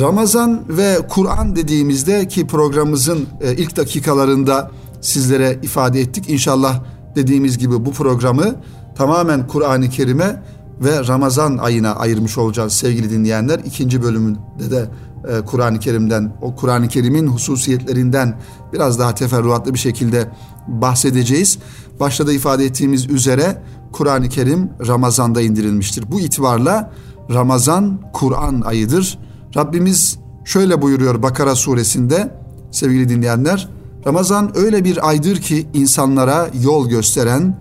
Ramazan 0.00 0.64
ve 0.68 0.98
Kur'an 1.08 1.56
dediğimizde 1.56 2.28
ki 2.28 2.46
programımızın 2.46 3.26
e, 3.40 3.56
ilk 3.56 3.76
dakikalarında 3.76 4.70
sizlere 5.00 5.58
ifade 5.62 6.00
ettik. 6.00 6.30
İnşallah 6.30 6.84
dediğimiz 7.16 7.58
gibi 7.58 7.84
bu 7.84 7.92
programı 7.92 8.54
tamamen 8.96 9.46
Kur'an-ı 9.46 9.90
Kerim'e 9.90 10.42
ve 10.80 11.08
Ramazan 11.08 11.58
ayına 11.58 11.94
ayırmış 11.94 12.38
olacağız 12.38 12.72
sevgili 12.72 13.10
dinleyenler. 13.10 13.58
İkinci 13.58 14.02
bölümünde 14.02 14.70
de 14.70 14.88
e, 15.28 15.40
Kur'an-ı 15.40 15.78
Kerim'den, 15.78 16.32
o 16.42 16.56
Kur'an-ı 16.56 16.88
Kerim'in 16.88 17.26
hususiyetlerinden 17.26 18.38
biraz 18.72 18.98
daha 18.98 19.14
teferruatlı 19.14 19.74
bir 19.74 19.78
şekilde 19.78 20.28
bahsedeceğiz. 20.68 21.58
Başta 22.00 22.26
da 22.26 22.32
ifade 22.32 22.64
ettiğimiz 22.64 23.10
üzere 23.10 23.62
Kur'an-ı 23.92 24.28
Kerim 24.28 24.70
Ramazan'da 24.86 25.40
indirilmiştir. 25.40 26.04
Bu 26.10 26.20
itibarla 26.20 26.92
Ramazan 27.34 28.00
Kur'an 28.12 28.60
ayıdır. 28.60 29.18
Rabbimiz 29.56 30.18
şöyle 30.44 30.82
buyuruyor 30.82 31.22
Bakara 31.22 31.54
suresinde 31.54 32.34
sevgili 32.70 33.08
dinleyenler. 33.08 33.68
Ramazan 34.06 34.58
öyle 34.58 34.84
bir 34.84 35.08
aydır 35.08 35.36
ki 35.36 35.66
insanlara 35.74 36.50
yol 36.62 36.88
gösteren, 36.88 37.56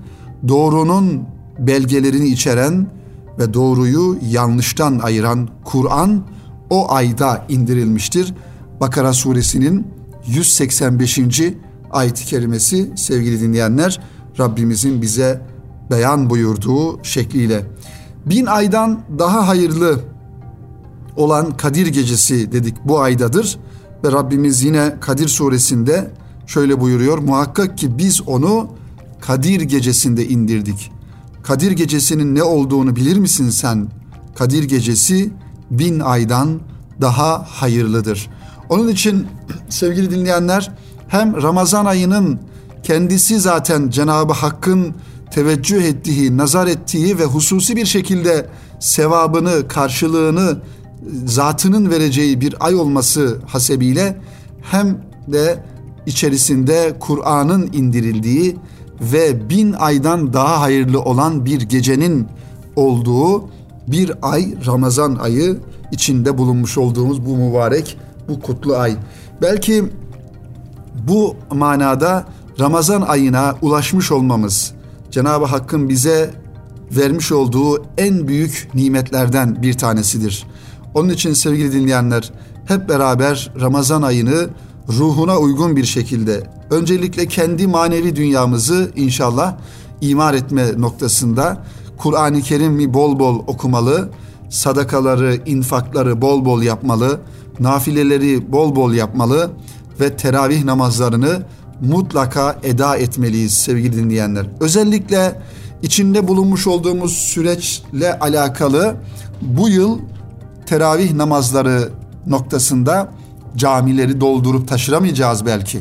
doğrunun 0.48 1.24
belgelerini 1.60 2.28
içeren 2.28 2.88
ve 3.40 3.54
doğruyu 3.54 4.18
yanlıştan 4.30 5.00
ayıran 5.00 5.50
Kur'an 5.64 6.24
o 6.70 6.92
ayda 6.92 7.46
indirilmiştir. 7.50 8.34
Bakara 8.82 9.14
suresinin 9.14 9.88
185. 10.28 11.20
ayet-i 11.92 12.26
kerimesi 12.26 12.92
sevgili 12.96 13.42
dinleyenler 13.42 14.00
Rabbimizin 14.40 15.02
bize 15.02 15.42
beyan 15.92 16.30
buyurduğu 16.30 17.04
şekliyle. 17.04 17.66
Bin 18.26 18.46
aydan 18.46 19.02
daha 19.20 19.48
hayırlı 19.48 20.00
olan 21.16 21.58
Kadir 21.58 21.88
gecesi 21.88 22.52
dedik 22.52 22.76
bu 22.86 23.00
aydadır. 23.00 23.60
Ve 24.04 24.12
Rabbimiz 24.12 24.64
yine 24.64 24.96
Kadir 25.00 25.28
suresinde 25.28 26.12
şöyle 26.48 26.82
buyuruyor. 26.82 27.18
Muhakkak 27.18 27.78
ki 27.78 27.98
biz 27.98 28.22
onu 28.28 28.68
Kadir 29.22 29.62
gecesinde 29.62 30.28
indirdik. 30.28 30.92
Kadir 31.50 31.72
gecesinin 31.72 32.36
ne 32.36 32.44
olduğunu 32.44 32.96
bilir 32.96 33.18
misin 33.18 33.50
sen? 33.50 33.88
Kadir 34.36 34.64
gecesi 34.64 35.34
bin 35.72 36.00
aydan 36.00 36.60
daha 37.02 37.46
hayırlıdır. 37.50 38.30
Onun 38.70 38.88
için 38.88 39.28
sevgili 39.70 40.12
dinleyenler 40.12 40.72
hem 41.08 41.42
Ramazan 41.42 41.86
ayının 41.86 42.40
kendisi 42.84 43.40
zaten 43.40 43.90
Cenab-ı 43.90 44.34
Hakk'ın 44.34 44.96
teveccüh 45.32 45.84
ettiği, 45.84 46.38
nazar 46.38 46.68
ettiği 46.68 47.20
ve 47.20 47.26
hususi 47.26 47.76
bir 47.76 47.86
şekilde 47.86 48.50
sevabını, 48.80 49.68
karşılığını 49.68 50.58
zatının 51.26 51.90
vereceği 51.90 52.42
bir 52.42 52.56
ay 52.60 52.76
olması 52.76 53.38
hasebiyle 53.48 54.22
hem 54.62 54.98
de 55.28 55.64
içerisinde 56.06 56.96
Kur'an'ın 57.00 57.70
indirildiği 57.74 58.56
ve 59.02 59.50
bin 59.50 59.74
aydan 59.74 60.34
daha 60.34 60.62
hayırlı 60.62 61.02
olan 61.02 61.46
bir 61.46 61.62
gecenin 61.62 62.28
olduğu 62.76 63.50
bir 63.88 64.12
ay 64.22 64.56
Ramazan 64.66 65.16
ayı 65.16 65.58
içinde 65.92 66.38
bulunmuş 66.38 66.78
olduğumuz 66.78 67.26
bu 67.26 67.38
mübarek, 67.38 67.98
bu 68.28 68.40
kutlu 68.40 68.76
ay. 68.76 68.96
Belki 69.42 69.86
bu 71.08 71.36
manada 71.52 72.26
Ramazan 72.60 73.02
ayına 73.02 73.56
ulaşmış 73.62 74.12
olmamız 74.12 74.74
Cenab-ı 75.12 75.46
Hakk'ın 75.46 75.90
bize 75.90 76.32
vermiş 76.92 77.32
olduğu 77.32 77.84
en 77.98 78.28
büyük 78.28 78.70
nimetlerden 78.74 79.62
bir 79.62 79.74
tanesidir. 79.74 80.48
Onun 80.94 81.10
için 81.10 81.34
sevgili 81.34 81.74
dinleyenler 81.74 82.32
hep 82.66 82.90
beraber 82.90 83.54
Ramazan 83.62 84.02
ayını 84.02 84.50
ruhuna 84.90 85.38
uygun 85.38 85.76
bir 85.76 85.86
şekilde 85.86 86.59
öncelikle 86.72 87.28
kendi 87.28 87.68
manevi 87.68 88.16
dünyamızı 88.16 88.92
inşallah 88.96 89.56
imar 90.02 90.34
etme 90.34 90.66
noktasında 90.78 91.64
Kur'an-ı 91.98 92.42
Kerim'i 92.42 92.94
bol 92.94 93.20
bol 93.20 93.40
okumalı, 93.48 94.10
sadakaları, 94.50 95.36
infakları 95.46 96.22
bol 96.22 96.46
bol 96.46 96.62
yapmalı, 96.62 97.20
nafileleri 97.60 98.52
bol 98.52 98.76
bol 98.76 98.94
yapmalı 98.94 99.52
ve 100.00 100.16
teravih 100.16 100.64
namazlarını 100.64 101.44
mutlaka 101.82 102.60
eda 102.64 102.98
etmeliyiz 102.98 103.54
sevgili 103.54 103.96
dinleyenler. 103.96 104.46
Özellikle 104.60 105.42
içinde 105.82 106.28
bulunmuş 106.28 106.68
olduğumuz 106.68 107.14
süreçle 107.14 108.20
alakalı 108.20 108.96
bu 109.42 109.70
yıl 109.70 110.00
teravih 110.66 111.14
namazları 111.14 111.90
noktasında 112.28 113.12
camileri 113.56 114.22
doldurup 114.22 114.68
taşıramayacağız 114.68 115.46
belki. 115.46 115.80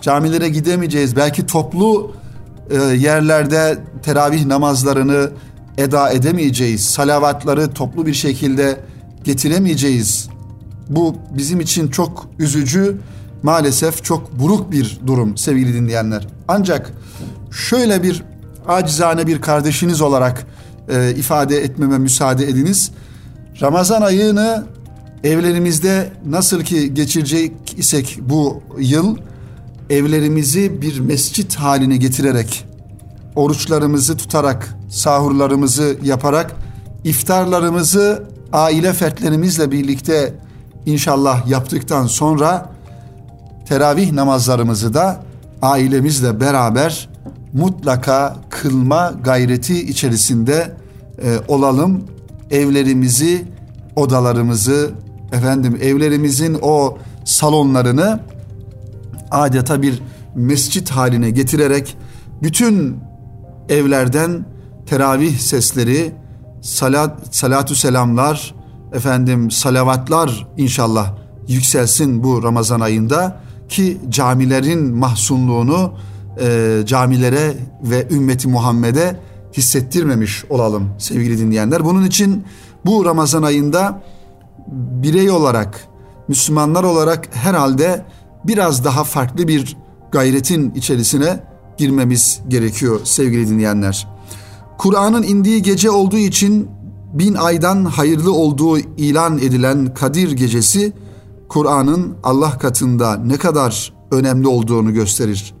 Camilere 0.00 0.48
gidemeyeceğiz. 0.48 1.16
Belki 1.16 1.46
toplu 1.46 2.12
e, 2.70 2.76
yerlerde 2.76 3.78
teravih 4.02 4.46
namazlarını 4.46 5.30
eda 5.78 6.10
edemeyeceğiz. 6.10 6.84
Salavatları 6.84 7.72
toplu 7.72 8.06
bir 8.06 8.14
şekilde 8.14 8.80
getiremeyeceğiz. 9.24 10.28
Bu 10.88 11.16
bizim 11.36 11.60
için 11.60 11.88
çok 11.88 12.26
üzücü, 12.38 12.96
maalesef 13.42 14.04
çok 14.04 14.38
buruk 14.38 14.72
bir 14.72 15.00
durum 15.06 15.36
sevgili 15.36 15.74
dinleyenler. 15.74 16.26
Ancak 16.48 16.92
şöyle 17.50 18.02
bir 18.02 18.22
acizane 18.68 19.26
bir 19.26 19.40
kardeşiniz 19.40 20.00
olarak 20.00 20.46
e, 20.88 21.10
ifade 21.10 21.56
etmeme 21.56 21.98
müsaade 21.98 22.44
ediniz. 22.44 22.90
Ramazan 23.62 24.02
ayını 24.02 24.66
evlerimizde 25.24 26.12
nasıl 26.26 26.62
ki 26.62 26.94
geçirecek 26.94 27.52
isek 27.76 28.18
bu 28.22 28.62
yıl 28.78 29.16
evlerimizi 29.90 30.82
bir 30.82 31.00
mescit 31.00 31.54
haline 31.54 31.96
getirerek 31.96 32.64
oruçlarımızı 33.36 34.16
tutarak 34.16 34.74
sahurlarımızı 34.88 35.96
yaparak 36.02 36.56
iftarlarımızı 37.04 38.24
aile 38.52 38.92
fertlerimizle 38.92 39.70
birlikte 39.70 40.34
inşallah 40.86 41.46
yaptıktan 41.48 42.06
sonra 42.06 42.70
teravih 43.68 44.12
namazlarımızı 44.12 44.94
da 44.94 45.22
ailemizle 45.62 46.40
beraber 46.40 47.08
mutlaka 47.52 48.36
kılma 48.50 49.14
gayreti 49.24 49.88
içerisinde 49.88 50.76
e, 51.22 51.38
olalım. 51.48 52.04
Evlerimizi, 52.50 53.44
odalarımızı, 53.96 54.90
efendim 55.32 55.78
evlerimizin 55.82 56.58
o 56.62 56.98
salonlarını 57.24 58.20
adeta 59.30 59.82
bir 59.82 60.02
mescit 60.34 60.90
haline 60.90 61.30
getirerek 61.30 61.96
bütün 62.42 62.96
evlerden 63.68 64.44
teravih 64.86 65.38
sesleri, 65.38 66.12
salat, 66.60 67.36
salatü 67.36 67.74
selamlar, 67.74 68.54
efendim 68.92 69.50
salavatlar 69.50 70.46
inşallah 70.56 71.14
yükselsin 71.48 72.22
bu 72.22 72.42
Ramazan 72.42 72.80
ayında 72.80 73.40
ki 73.68 73.98
camilerin 74.08 74.96
mahzunluğunu 74.96 75.92
e, 76.40 76.78
camilere 76.86 77.54
ve 77.82 78.06
ümmeti 78.10 78.48
Muhammed'e 78.48 79.16
hissettirmemiş 79.56 80.44
olalım 80.48 80.90
sevgili 80.98 81.38
dinleyenler. 81.38 81.84
Bunun 81.84 82.04
için 82.06 82.44
bu 82.86 83.04
Ramazan 83.04 83.42
ayında 83.42 84.02
birey 84.72 85.30
olarak, 85.30 85.88
Müslümanlar 86.28 86.84
olarak 86.84 87.28
herhalde 87.32 88.04
biraz 88.48 88.84
daha 88.84 89.04
farklı 89.04 89.48
bir 89.48 89.76
gayretin 90.12 90.70
içerisine 90.70 91.44
girmemiz 91.78 92.40
gerekiyor 92.48 93.00
sevgili 93.04 93.48
dinleyenler. 93.48 94.08
Kur'an'ın 94.78 95.22
indiği 95.22 95.62
gece 95.62 95.90
olduğu 95.90 96.16
için 96.16 96.68
bin 97.12 97.34
aydan 97.34 97.84
hayırlı 97.84 98.32
olduğu 98.32 98.78
ilan 98.78 99.38
edilen 99.38 99.94
Kadir 99.94 100.32
gecesi 100.32 100.92
Kur'an'ın 101.48 102.16
Allah 102.22 102.58
katında 102.58 103.16
ne 103.16 103.36
kadar 103.36 103.92
önemli 104.10 104.48
olduğunu 104.48 104.92
gösterir. 104.92 105.54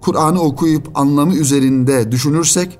Kur'an'ı 0.00 0.40
okuyup 0.40 0.90
anlamı 0.94 1.34
üzerinde 1.34 2.12
düşünürsek 2.12 2.78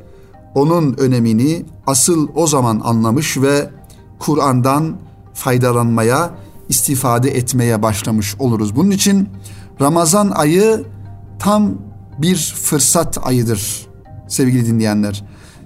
onun 0.54 0.94
önemini 0.99 1.66
asıl 1.87 2.28
o 2.35 2.47
zaman 2.47 2.80
anlamış 2.85 3.37
ve 3.37 3.71
Kur'an'dan 4.18 4.97
faydalanmaya, 5.35 6.30
istifade 6.69 7.31
etmeye 7.31 7.83
başlamış 7.83 8.35
oluruz. 8.38 8.76
Bunun 8.76 8.90
için 8.90 9.28
Ramazan 9.81 10.31
ayı 10.31 10.85
tam 11.38 11.75
bir 12.19 12.54
fırsat 12.62 13.19
ayıdır 13.26 13.87
sevgili 14.28 14.66
dinleyenler. 14.66 15.25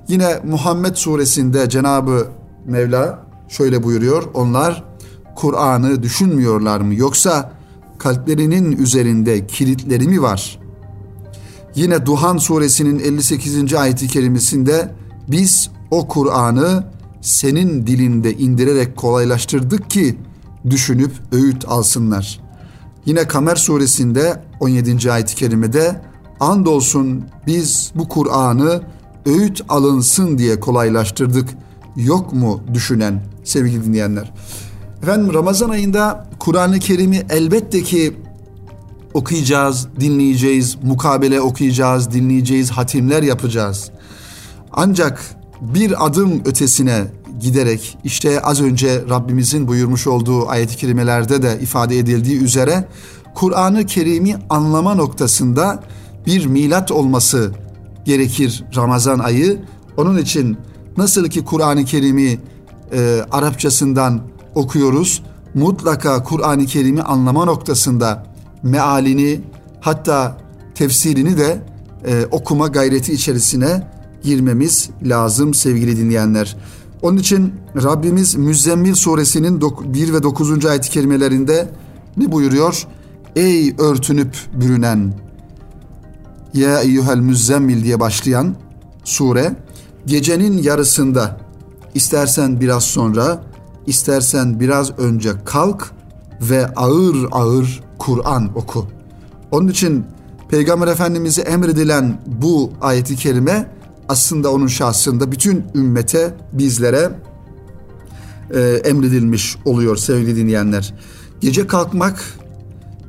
Yine 0.09 0.41
Muhammed 0.45 0.95
suresinde 0.95 1.69
Cenabı 1.69 2.29
Mevla 2.67 3.26
şöyle 3.49 3.83
buyuruyor. 3.83 4.23
Onlar 4.35 4.85
Kur'an'ı 5.37 6.03
düşünmüyorlar 6.03 6.81
mı 6.81 6.95
yoksa 6.95 7.53
kalplerinin 7.99 8.73
üzerinde 8.73 9.47
kilitleri 9.47 10.09
mi 10.09 10.23
var? 10.23 10.59
Yine 11.75 12.07
Duhan 12.07 12.37
suresinin 12.37 12.99
58. 12.99 13.75
ayeti 13.75 14.07
kerimesinde 14.09 14.95
biz 15.29 15.71
o 15.91 16.09
Kur'an'ı 16.09 16.85
senin 17.21 17.87
dilinde 17.87 18.33
indirerek 18.33 18.97
kolaylaştırdık 18.97 19.91
ki 19.91 20.19
düşünüp 20.70 21.12
öğüt 21.32 21.68
alsınlar. 21.68 22.40
Yine 23.06 23.28
Kamer 23.28 23.56
suresinde 23.56 24.42
17. 24.61 25.12
ayet-i 25.12 25.35
kerimede 25.35 26.00
andolsun 26.40 27.25
biz 27.46 27.92
bu 27.94 28.08
Kur'an'ı 28.08 28.82
öğüt 29.26 29.61
alınsın 29.68 30.38
diye 30.38 30.61
kolaylaştırdık. 30.61 31.49
Yok 31.96 32.32
mu 32.32 32.61
düşünen 32.75 33.23
sevgili 33.44 33.85
dinleyenler? 33.85 34.32
Efendim 35.02 35.35
Ramazan 35.35 35.70
ayında 35.70 36.26
Kur'an-ı 36.38 36.78
Kerim'i 36.78 37.26
elbette 37.30 37.82
ki 37.82 38.16
okuyacağız, 39.14 39.88
dinleyeceğiz, 40.00 40.76
mukabele 40.82 41.40
okuyacağız, 41.40 42.12
dinleyeceğiz, 42.12 42.70
hatimler 42.70 43.23
yapacağız. 43.23 43.90
Ancak 44.73 45.37
bir 45.61 46.06
adım 46.06 46.42
ötesine 46.44 47.04
giderek 47.40 47.99
işte 48.05 48.40
az 48.40 48.61
önce 48.61 49.05
Rabbimizin 49.09 49.69
buyurmuş 49.69 50.07
olduğu 50.07 50.49
ayet-i 50.49 50.76
kerimelerde 50.76 51.43
de 51.43 51.59
ifade 51.61 51.99
edildiği 51.99 52.40
üzere 52.40 52.88
Kur'an-ı 53.35 53.87
Kerim'i 53.87 54.37
anlama 54.50 54.95
noktasında 54.95 55.83
bir 56.26 56.47
milat 56.47 56.90
olması 56.90 57.52
gerekir 58.05 58.64
Ramazan 58.76 59.19
ayı. 59.19 59.59
Onun 59.97 60.19
için 60.19 60.57
nasıl 60.97 61.28
ki 61.28 61.45
Kur'an-ı 61.45 61.85
Kerim'i 61.85 62.38
e, 62.93 63.21
Arapçasından 63.31 64.21
okuyoruz, 64.55 65.23
mutlaka 65.55 66.23
Kur'an-ı 66.23 66.66
Kerim'i 66.66 67.02
anlama 67.02 67.44
noktasında 67.44 68.27
mealini 68.62 69.40
hatta 69.81 70.38
tefsirini 70.75 71.38
de 71.38 71.62
e, 72.07 72.27
okuma 72.31 72.68
gayreti 72.68 73.12
içerisine 73.12 73.88
girmemiz 74.22 74.90
lazım 75.03 75.55
sevgili 75.55 75.96
dinleyenler. 75.96 76.57
Onun 77.02 77.16
için 77.16 77.54
Rabbimiz 77.82 78.35
Müzzemmil 78.35 78.94
suresinin 78.94 79.61
1 79.61 80.12
ve 80.12 80.22
9. 80.22 80.66
ayet-i 80.66 80.90
kerimelerinde 80.90 81.68
ne 82.16 82.32
buyuruyor? 82.32 82.87
Ey 83.37 83.74
örtünüp 83.78 84.37
bürünen 84.61 85.14
Ya 86.54 86.80
eyyuhel 86.80 87.18
müzzemmil 87.18 87.85
diye 87.85 88.00
başlayan 88.00 88.56
sure 89.04 89.56
gecenin 90.06 90.62
yarısında 90.62 91.40
istersen 91.94 92.61
biraz 92.61 92.85
sonra 92.85 93.42
istersen 93.87 94.61
biraz 94.61 94.98
önce 94.98 95.30
kalk 95.44 95.90
ve 96.40 96.66
ağır 96.66 97.16
ağır 97.30 97.82
Kur'an 97.98 98.50
oku. 98.54 98.87
Onun 99.50 99.68
için 99.68 100.04
Peygamber 100.48 100.88
Efendimiz'e 100.88 101.42
emredilen 101.42 102.20
bu 102.26 102.72
ayeti 102.80 103.16
kerime 103.16 103.70
aslında 104.09 104.53
onun 104.53 104.66
şahsında 104.66 105.33
bütün 105.33 105.64
ümmete 105.75 106.35
bizlere 106.53 107.11
e, 108.55 108.61
emredilmiş 108.61 109.57
oluyor 109.64 109.97
sevgili 109.97 110.37
dinleyenler. 110.37 110.95
Gece 111.40 111.66
kalkmak 111.66 112.23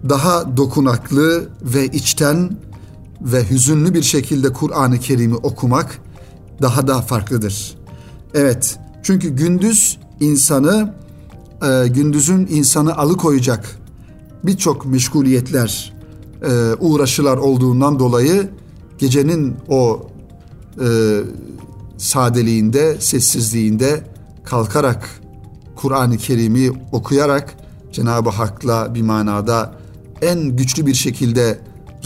daha 0.10 0.58
dokunaklı 0.58 1.50
ve 1.62 1.86
içten 1.86 2.58
ve 3.22 3.50
hüzünlü 3.50 3.94
bir 3.94 4.04
şekilde 4.04 4.54
Kur'an-ı 4.54 5.00
Kerim'i 5.00 5.36
okumak 5.36 6.00
daha 6.62 6.88
da 6.88 7.02
farklıdır. 7.02 7.78
Evet 8.34 8.80
çünkü 9.04 9.30
gündüz 9.30 9.98
insanı 10.20 10.94
e, 11.64 11.88
gündüzün 11.88 12.48
insanı 12.48 12.98
alıkoyacak 12.98 13.78
birçok 14.44 14.86
meşguliyetler, 14.86 15.94
e, 16.42 16.74
uğraşılar 16.80 17.38
olduğundan 17.38 18.00
dolayı 18.00 18.50
gecenin 18.98 19.56
o 19.70 20.08
e, 20.82 20.88
sadeliğinde, 21.98 22.98
sessizliğinde 23.00 24.04
kalkarak 24.44 25.10
Kur'an-ı 25.76 26.18
Kerim'i 26.18 26.72
okuyarak 26.92 27.56
Cenab-ı 27.92 28.30
Hak'la 28.30 28.96
bir 28.96 29.02
manada 29.02 29.74
en 30.22 30.40
güçlü 30.56 30.86
bir 30.86 30.94
şekilde 30.94 31.60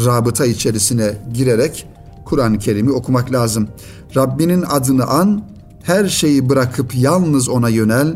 rabıta 0.06 0.46
içerisine 0.46 1.18
girerek 1.34 1.88
Kur'an-ı 2.26 2.60
Kerim'i 2.60 2.92
okumak 2.92 3.32
lazım. 3.32 3.68
Rabbinin 4.16 4.64
adını 4.70 5.06
an, 5.06 5.44
her 5.84 6.08
şeyi 6.08 6.50
bırakıp 6.50 6.96
yalnız 6.96 7.50
ona 7.50 7.70
yönel. 7.70 8.16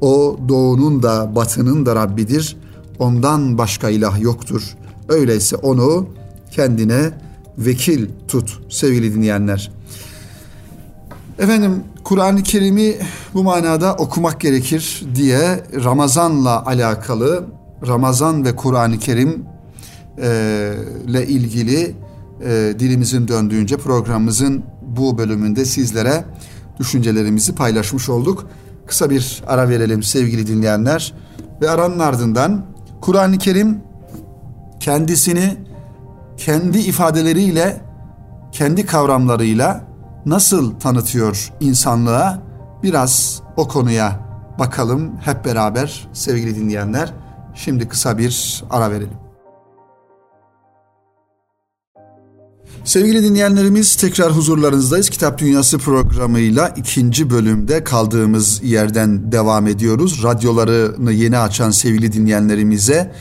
O 0.00 0.38
doğunun 0.48 1.02
da 1.02 1.34
batının 1.34 1.86
da 1.86 1.96
Rabbidir. 1.96 2.56
Ondan 2.98 3.58
başka 3.58 3.90
ilah 3.90 4.20
yoktur. 4.20 4.62
Öyleyse 5.08 5.56
onu 5.56 6.08
kendine 6.50 7.12
vekil 7.58 8.08
tut 8.28 8.58
sevgili 8.68 9.14
dinleyenler. 9.14 9.72
Efendim 11.38 11.84
Kur'an-ı 12.04 12.42
Kerim'i 12.42 12.96
bu 13.34 13.42
manada 13.44 13.94
okumak 13.94 14.40
gerekir 14.40 15.04
diye 15.14 15.60
Ramazan'la 15.84 16.66
alakalı 16.66 17.44
Ramazan 17.86 18.44
ve 18.44 18.56
Kur'an-ı 18.56 18.98
Kerim 18.98 19.44
e, 20.22 20.72
ile 21.06 21.26
ilgili 21.26 21.94
e, 22.44 22.74
dilimizin 22.78 23.28
döndüğünce 23.28 23.76
programımızın 23.76 24.64
bu 24.82 25.18
bölümünde 25.18 25.64
sizlere 25.64 26.24
düşüncelerimizi 26.78 27.54
paylaşmış 27.54 28.08
olduk. 28.08 28.46
Kısa 28.86 29.10
bir 29.10 29.42
ara 29.46 29.68
verelim 29.68 30.02
sevgili 30.02 30.46
dinleyenler 30.46 31.14
ve 31.60 31.70
aranın 31.70 31.98
ardından 31.98 32.64
Kur'an-ı 33.00 33.38
Kerim 33.38 33.78
kendisini 34.80 35.56
kendi 36.36 36.78
ifadeleriyle, 36.78 37.80
kendi 38.52 38.86
kavramlarıyla 38.86 39.95
nasıl 40.26 40.74
tanıtıyor 40.74 41.52
insanlığa? 41.60 42.42
Biraz 42.82 43.42
o 43.56 43.68
konuya 43.68 44.20
bakalım 44.58 45.16
hep 45.20 45.44
beraber 45.44 46.08
sevgili 46.12 46.56
dinleyenler. 46.56 47.12
Şimdi 47.54 47.88
kısa 47.88 48.18
bir 48.18 48.64
ara 48.70 48.90
verelim. 48.90 49.26
Sevgili 52.84 53.22
dinleyenlerimiz 53.22 53.96
tekrar 53.96 54.32
huzurlarınızdayız. 54.32 55.10
Kitap 55.10 55.38
Dünyası 55.38 55.78
programıyla 55.78 56.68
ikinci 56.68 57.30
bölümde 57.30 57.84
kaldığımız 57.84 58.62
yerden 58.62 59.32
devam 59.32 59.66
ediyoruz. 59.66 60.22
Radyolarını 60.22 61.12
yeni 61.12 61.38
açan 61.38 61.70
sevgili 61.70 62.12
dinleyenlerimize 62.12 63.12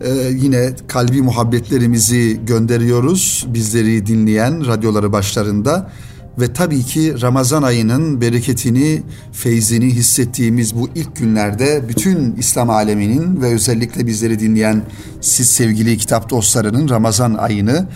e, 0.00 0.10
yine 0.30 0.72
kalbi 0.88 1.22
muhabbetlerimizi 1.22 2.40
gönderiyoruz. 2.46 3.46
Bizleri 3.48 4.06
dinleyen 4.06 4.66
radyoları 4.66 5.12
başlarında 5.12 5.90
ve 6.38 6.52
tabii 6.52 6.82
ki 6.82 7.22
Ramazan 7.22 7.62
ayının 7.62 8.20
bereketini, 8.20 9.02
feyzini 9.32 9.86
hissettiğimiz 9.86 10.76
bu 10.76 10.88
ilk 10.94 11.16
günlerde 11.16 11.88
bütün 11.88 12.36
İslam 12.36 12.70
aleminin 12.70 13.42
ve 13.42 13.54
özellikle 13.54 14.06
bizleri 14.06 14.40
dinleyen 14.40 14.82
siz 15.20 15.50
sevgili 15.50 15.98
kitap 15.98 16.30
dostlarının 16.30 16.88
Ramazan 16.88 17.34
ayını 17.34 17.88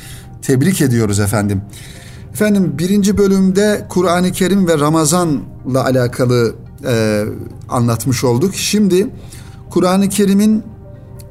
tebrik 0.43 0.81
ediyoruz 0.81 1.21
efendim. 1.21 1.63
Efendim 2.33 2.75
birinci 2.79 3.19
bölümde 3.19 3.87
Kur'an-ı 3.89 4.33
Kerim 4.33 4.69
ve 4.69 4.79
Ramazan'la 4.79 5.85
alakalı 5.85 6.55
e, 6.87 7.25
anlatmış 7.69 8.25
olduk. 8.25 8.55
Şimdi 8.55 9.11
Kur'an-ı 9.71 10.09
Kerim'in 10.09 10.63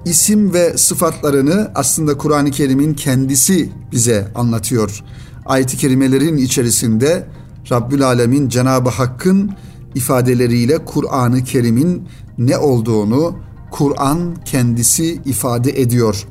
isim 0.05 0.53
ve 0.53 0.77
sıfatlarını 0.77 1.71
aslında 1.75 2.17
Kur'an-ı 2.17 2.51
Kerim'in 2.51 2.93
kendisi 2.93 3.69
bize 3.91 4.27
anlatıyor. 4.35 5.03
Ayet-i 5.45 5.77
kerimelerin 5.77 6.37
içerisinde 6.37 7.27
Rabbül 7.71 8.05
Alemin 8.05 8.49
Cenab-ı 8.49 8.89
Hakk'ın 8.89 9.51
ifadeleriyle 9.95 10.85
Kur'an-ı 10.85 11.43
Kerim'in 11.43 12.07
ne 12.37 12.57
olduğunu 12.57 13.35
Kur'an 13.71 14.35
kendisi 14.45 15.21
ifade 15.25 15.81
ediyor. 15.81 16.27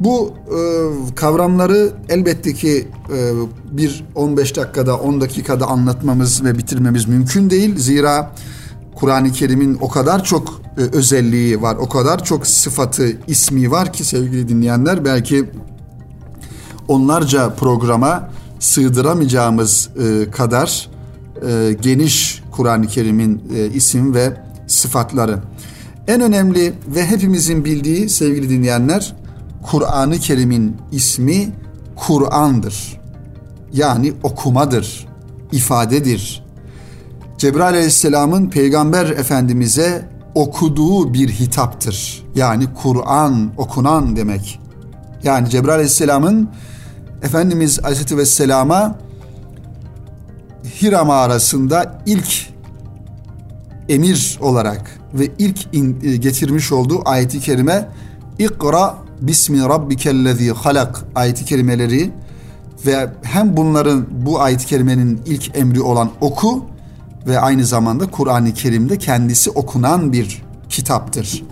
Bu 0.00 0.32
e, 0.46 0.58
kavramları 1.14 1.92
elbette 2.08 2.54
ki 2.54 2.88
e, 3.12 3.32
bir 3.76 4.04
15 4.14 4.56
dakikada 4.56 4.96
10 4.96 5.20
dakikada 5.20 5.66
anlatmamız 5.66 6.44
ve 6.44 6.58
bitirmemiz 6.58 7.08
mümkün 7.08 7.50
değil. 7.50 7.78
Zira 7.78 8.34
Kur'an-ı 8.94 9.32
Kerim'in 9.32 9.78
o 9.80 9.88
kadar 9.88 10.24
çok 10.24 10.60
e, 10.78 10.80
özelliği 10.80 11.62
var, 11.62 11.76
o 11.76 11.88
kadar 11.88 12.24
çok 12.24 12.46
sıfatı, 12.46 13.16
ismi 13.26 13.70
var 13.70 13.92
ki 13.92 14.04
sevgili 14.04 14.48
dinleyenler 14.48 15.04
belki 15.04 15.50
onlarca 16.88 17.54
programa 17.54 18.30
sığdıramayacağımız 18.58 19.88
e, 19.98 20.30
kadar 20.30 20.90
e, 21.48 21.72
geniş 21.72 22.42
Kur'an-ı 22.50 22.86
Kerim'in 22.86 23.42
e, 23.56 23.66
isim 23.66 24.14
ve 24.14 24.32
sıfatları. 24.66 25.38
En 26.08 26.20
önemli 26.20 26.72
ve 26.86 27.06
hepimizin 27.06 27.64
bildiği 27.64 28.08
sevgili 28.08 28.50
dinleyenler 28.50 29.16
Kur'an-ı 29.62 30.18
Kerim'in 30.18 30.76
ismi 30.92 31.48
Kur'an'dır. 31.96 33.00
Yani 33.72 34.12
okumadır, 34.22 35.06
ifadedir. 35.52 36.44
Cebrail 37.38 37.74
aleyhisselamın 37.74 38.50
peygamber 38.50 39.06
efendimize 39.06 40.08
okuduğu 40.34 41.14
bir 41.14 41.28
hitaptır. 41.28 42.24
Yani 42.34 42.64
Kur'an 42.82 43.52
okunan 43.56 44.16
demek. 44.16 44.60
Yani 45.22 45.50
Cebrail 45.50 45.74
aleyhisselamın 45.74 46.48
Efendimiz 47.22 47.78
aleyhisselatü 47.78 48.16
vesselama 48.16 48.98
Hira 50.82 51.04
mağarasında 51.04 52.02
ilk 52.06 52.48
emir 53.88 54.38
olarak 54.40 55.00
ve 55.14 55.28
ilk 55.38 55.74
e, 55.74 56.16
getirmiş 56.16 56.72
olduğu 56.72 57.08
ayeti 57.08 57.40
kerime 57.40 57.88
İkra 58.38 58.94
bismi 59.20 59.60
rabbikellezi 59.60 60.52
halak 60.52 61.04
ayeti 61.14 61.44
kerimeleri 61.44 62.10
ve 62.86 63.08
hem 63.22 63.56
bunların 63.56 64.06
bu 64.10 64.40
ayet-i 64.40 64.66
kerimenin 64.66 65.20
ilk 65.26 65.56
emri 65.56 65.80
olan 65.80 66.10
oku 66.20 66.64
ve 67.26 67.40
aynı 67.40 67.64
zamanda 67.64 68.10
Kur'an-ı 68.10 68.54
Kerim'de 68.54 68.98
kendisi 68.98 69.50
okunan 69.50 70.12
bir 70.12 70.42
kitaptır. 70.68 71.44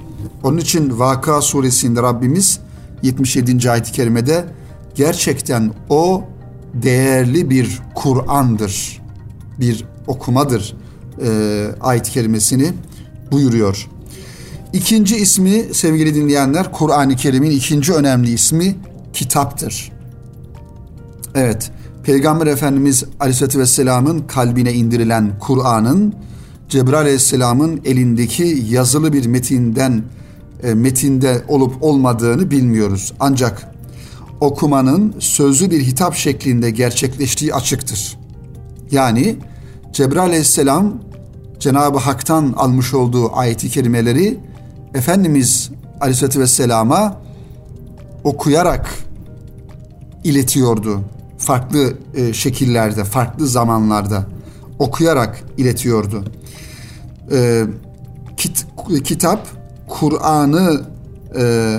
Onun 0.43 0.59
için 0.59 0.99
Vaka 0.99 1.43
suresinde 1.43 2.03
Rabbimiz 2.03 2.61
77. 3.03 3.71
ayet-i 3.71 3.93
kerimede 3.93 4.45
gerçekten 4.97 5.73
o 5.89 6.25
değerli 6.75 7.51
bir 7.51 7.83
Kur'an'dır. 7.95 9.03
Bir 9.61 9.85
okumadır 10.07 10.77
e, 11.25 11.29
ayet-i 11.81 12.11
kerimesini 12.11 12.73
buyuruyor. 13.33 13.89
İkinci 14.73 15.17
ismi 15.17 15.65
sevgili 15.73 16.15
dinleyenler 16.15 16.73
Kur'an-ı 16.73 17.17
Kerim'in 17.17 17.51
ikinci 17.51 17.93
önemli 17.93 18.31
ismi 18.31 18.77
kitaptır. 19.13 19.93
Evet, 21.35 21.71
Peygamber 22.05 22.47
Efendimiz 22.47 23.05
Aleyhisselatü 23.21 23.59
Vesselam'ın 23.59 24.19
kalbine 24.19 24.73
indirilen 24.73 25.39
Kur'an'ın 25.41 26.15
Cebrail 26.69 26.99
Aleyhisselam'ın 26.99 27.81
elindeki 27.85 28.65
yazılı 28.69 29.13
bir 29.13 29.27
metinden 29.27 30.03
e, 30.63 30.75
metinde 30.75 31.43
olup 31.49 31.83
olmadığını 31.83 32.51
bilmiyoruz. 32.51 33.13
Ancak 33.21 33.76
okumanın 34.41 35.15
sözlü 35.19 35.71
bir 35.71 35.83
hitap 35.83 36.15
şeklinde 36.15 36.71
gerçekleştiği 36.71 37.55
açıktır. 37.55 38.19
Yani 38.91 39.37
Cebrail 39.93 40.29
Aleyhisselam 40.29 40.95
Cenab-ı 41.59 41.99
Hak'tan 41.99 42.55
almış 42.57 42.95
olduğu 42.95 43.37
ayeti 43.37 43.69
kerimeleri 43.69 44.39
Efendimiz 44.95 45.71
Aleyhisselatü 46.01 46.41
Vesselam'a 46.41 47.21
okuyarak 48.25 48.91
iletiyordu. 50.25 51.01
Farklı 51.39 51.95
e, 52.15 52.33
şekillerde, 52.33 53.05
farklı 53.05 53.47
zamanlarda 53.47 54.27
okuyarak 54.79 55.43
iletiyordu. 55.57 56.25
E, 57.33 57.65
kit, 58.37 58.67
kitap 59.05 59.49
Kur'an'ı 59.89 60.81
e, 61.39 61.77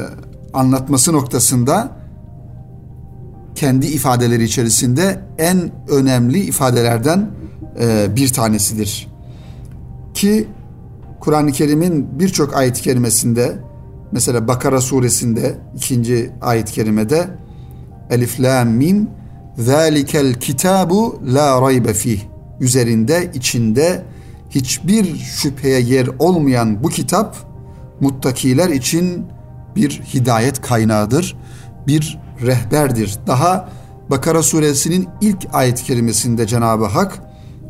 anlatması 0.53 1.13
noktasında 1.13 1.96
kendi 3.57 3.85
ifadeleri 3.85 4.43
içerisinde 4.43 5.21
en 5.37 5.71
önemli 5.89 6.39
ifadelerden 6.39 7.31
e, 7.79 8.15
bir 8.15 8.33
tanesidir. 8.33 9.07
Ki 10.13 10.47
Kur'an-ı 11.19 11.51
Kerim'in 11.51 12.19
birçok 12.19 12.55
ayet-i 12.55 12.81
kerimesinde 12.81 13.57
mesela 14.11 14.47
Bakara 14.47 14.81
suresinde 14.81 15.57
ikinci 15.75 16.31
ayet-i 16.41 16.73
kerimede 16.73 17.27
Elif 18.09 18.41
la 18.41 18.65
mim 18.65 19.09
zalikel 19.57 20.33
kitabu 20.33 21.21
la 21.33 21.61
raybe 21.61 21.93
fih 21.93 22.21
üzerinde 22.59 23.31
içinde 23.33 24.03
hiçbir 24.49 25.15
şüpheye 25.15 25.79
yer 25.79 26.09
olmayan 26.19 26.83
bu 26.83 26.89
kitap 26.89 27.37
muttakiler 27.99 28.69
için 28.69 29.25
bir 29.75 29.89
hidayet 29.89 30.61
kaynağıdır, 30.61 31.37
bir 31.87 32.26
rehberdir. 32.41 33.15
Daha 33.27 33.69
Bakara 34.09 34.43
suresinin 34.43 35.07
ilk 35.21 35.37
ayet 35.53 35.83
kerimesinde 35.83 36.47
Cenab-ı 36.47 36.85
Hak 36.85 37.19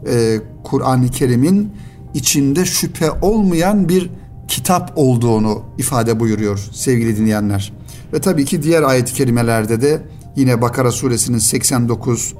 e, 0.09 0.37
Kur'an-ı 0.63 1.09
Kerim'in 1.09 1.73
içinde 2.13 2.65
şüphe 2.65 3.11
olmayan 3.11 3.89
bir 3.89 4.09
kitap 4.47 4.93
olduğunu 4.95 5.63
ifade 5.77 6.19
buyuruyor 6.19 6.69
sevgili 6.73 7.17
dinleyenler. 7.17 7.73
Ve 8.13 8.21
tabii 8.21 8.45
ki 8.45 8.63
diğer 8.63 8.83
ayet-i 8.83 9.13
kerimelerde 9.13 9.81
de 9.81 10.01
yine 10.35 10.61
Bakara 10.61 10.91
suresinin 10.91 11.37
89, 11.37 12.35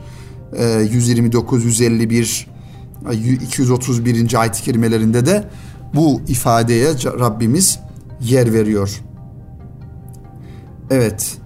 129, 0.91 1.65
151, 1.65 2.47
231. 3.41 4.33
ayet-i 4.33 4.63
kerimelerinde 4.63 5.25
de 5.25 5.49
bu 5.93 6.21
ifadeye 6.27 6.87
Rabbimiz 7.19 7.79
yer 8.21 8.53
veriyor. 8.53 9.01
Evet. 10.89 11.37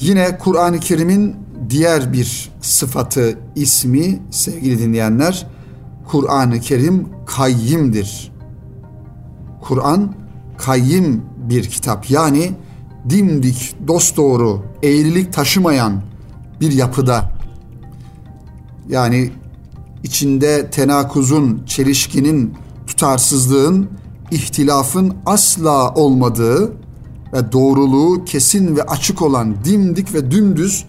Yine 0.00 0.38
Kur'an-ı 0.38 0.80
Kerim'in 0.80 1.36
diğer 1.70 2.12
bir 2.12 2.50
sıfatı, 2.60 3.38
ismi 3.54 4.22
sevgili 4.30 4.78
dinleyenler, 4.78 5.46
Kur'an-ı 6.08 6.60
Kerim 6.60 7.08
kayyimdir. 7.26 8.32
Kur'an 9.62 10.14
kayyim 10.58 11.22
bir 11.38 11.64
kitap. 11.64 12.10
Yani 12.10 12.52
dimdik, 13.10 13.76
dosdoğru, 13.88 14.62
eğrilik 14.82 15.32
taşımayan 15.32 16.02
bir 16.60 16.72
yapıda. 16.72 17.32
Yani 18.88 19.30
içinde 20.02 20.70
tenakuzun, 20.70 21.62
çelişkinin, 21.66 22.54
tutarsızlığın, 22.86 23.90
ihtilafın 24.30 25.14
asla 25.26 25.94
olmadığı 25.94 26.72
ve 27.36 27.52
doğruluğu 27.52 28.24
kesin 28.24 28.76
ve 28.76 28.82
açık 28.82 29.22
olan, 29.22 29.64
dimdik 29.64 30.14
ve 30.14 30.30
dümdüz 30.30 30.84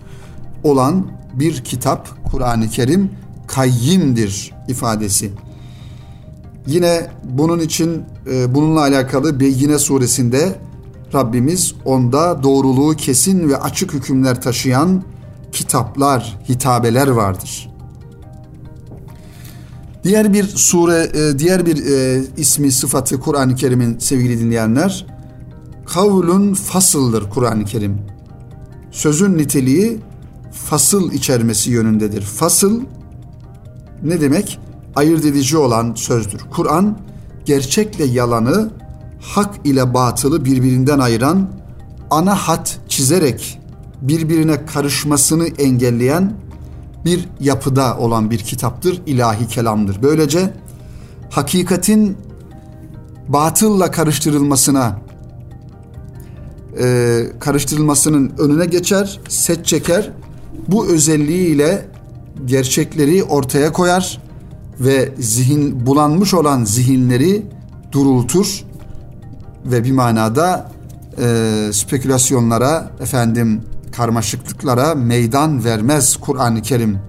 olan 0.63 1.07
bir 1.33 1.63
kitap 1.63 2.09
Kur'an-ı 2.31 2.69
Kerim 2.69 3.11
kayyimdir 3.47 4.53
ifadesi. 4.67 5.31
Yine 6.67 7.07
bunun 7.23 7.59
için 7.59 8.03
e, 8.31 8.55
bununla 8.55 8.79
alakalı 8.79 9.39
Beyyine 9.39 9.79
suresinde 9.79 10.55
Rabbimiz 11.13 11.75
onda 11.85 12.43
doğruluğu 12.43 12.95
kesin 12.95 13.49
ve 13.49 13.57
açık 13.57 13.93
hükümler 13.93 14.41
taşıyan 14.41 15.03
kitaplar, 15.51 16.39
hitabeler 16.49 17.07
vardır. 17.07 17.69
Diğer 20.03 20.33
bir 20.33 20.43
sure, 20.43 21.11
e, 21.13 21.39
diğer 21.39 21.65
bir 21.65 21.85
e, 21.85 22.23
ismi, 22.37 22.71
sıfatı 22.71 23.19
Kur'an-ı 23.19 23.55
Kerim'in 23.55 23.99
sevgili 23.99 24.39
dinleyenler, 24.39 25.16
kavlun 25.87 26.53
fasıldır 26.53 27.29
Kur'an-ı 27.29 27.65
Kerim. 27.65 28.01
Sözün 28.91 29.37
niteliği 29.37 29.99
fasıl 30.51 31.11
içermesi 31.11 31.71
yönündedir. 31.71 32.21
Fasıl 32.21 32.81
ne 34.03 34.21
demek? 34.21 34.59
Ayırt 34.95 35.25
edici 35.25 35.57
olan 35.57 35.93
sözdür. 35.93 36.41
Kur'an 36.51 36.97
gerçekle 37.45 38.05
yalanı, 38.05 38.69
hak 39.21 39.55
ile 39.63 39.93
batılı 39.93 40.45
birbirinden 40.45 40.99
ayıran 40.99 41.49
ana 42.11 42.35
hat 42.35 42.79
çizerek 42.87 43.59
birbirine 44.01 44.65
karışmasını 44.65 45.47
engelleyen 45.47 46.33
bir 47.05 47.29
yapıda 47.39 47.97
olan 47.97 48.31
bir 48.31 48.39
kitaptır, 48.39 49.01
ilahi 49.05 49.47
kelamdır. 49.47 50.01
Böylece 50.03 50.53
hakikatin 51.29 52.17
batılla 53.27 53.91
karıştırılmasına 53.91 55.06
e, 56.79 57.23
karıştırılmasının 57.39 58.33
önüne 58.37 58.65
geçer, 58.65 59.19
set 59.29 59.65
çeker. 59.65 60.11
Bu 60.67 60.87
özelliğiyle 60.87 61.85
gerçekleri 62.45 63.23
ortaya 63.23 63.71
koyar 63.71 64.21
ve 64.79 65.11
zihin 65.19 65.85
bulanmış 65.85 66.33
olan 66.33 66.63
zihinleri 66.63 67.45
durultur 67.91 68.63
ve 69.65 69.83
bir 69.83 69.91
manada 69.91 70.71
e, 71.21 71.69
spekülasyonlara 71.73 72.91
efendim 73.01 73.61
karmaşıklıklara 73.91 74.95
meydan 74.95 75.63
vermez 75.65 76.17
Kur'an-ı 76.17 76.61
Kerim. 76.61 76.99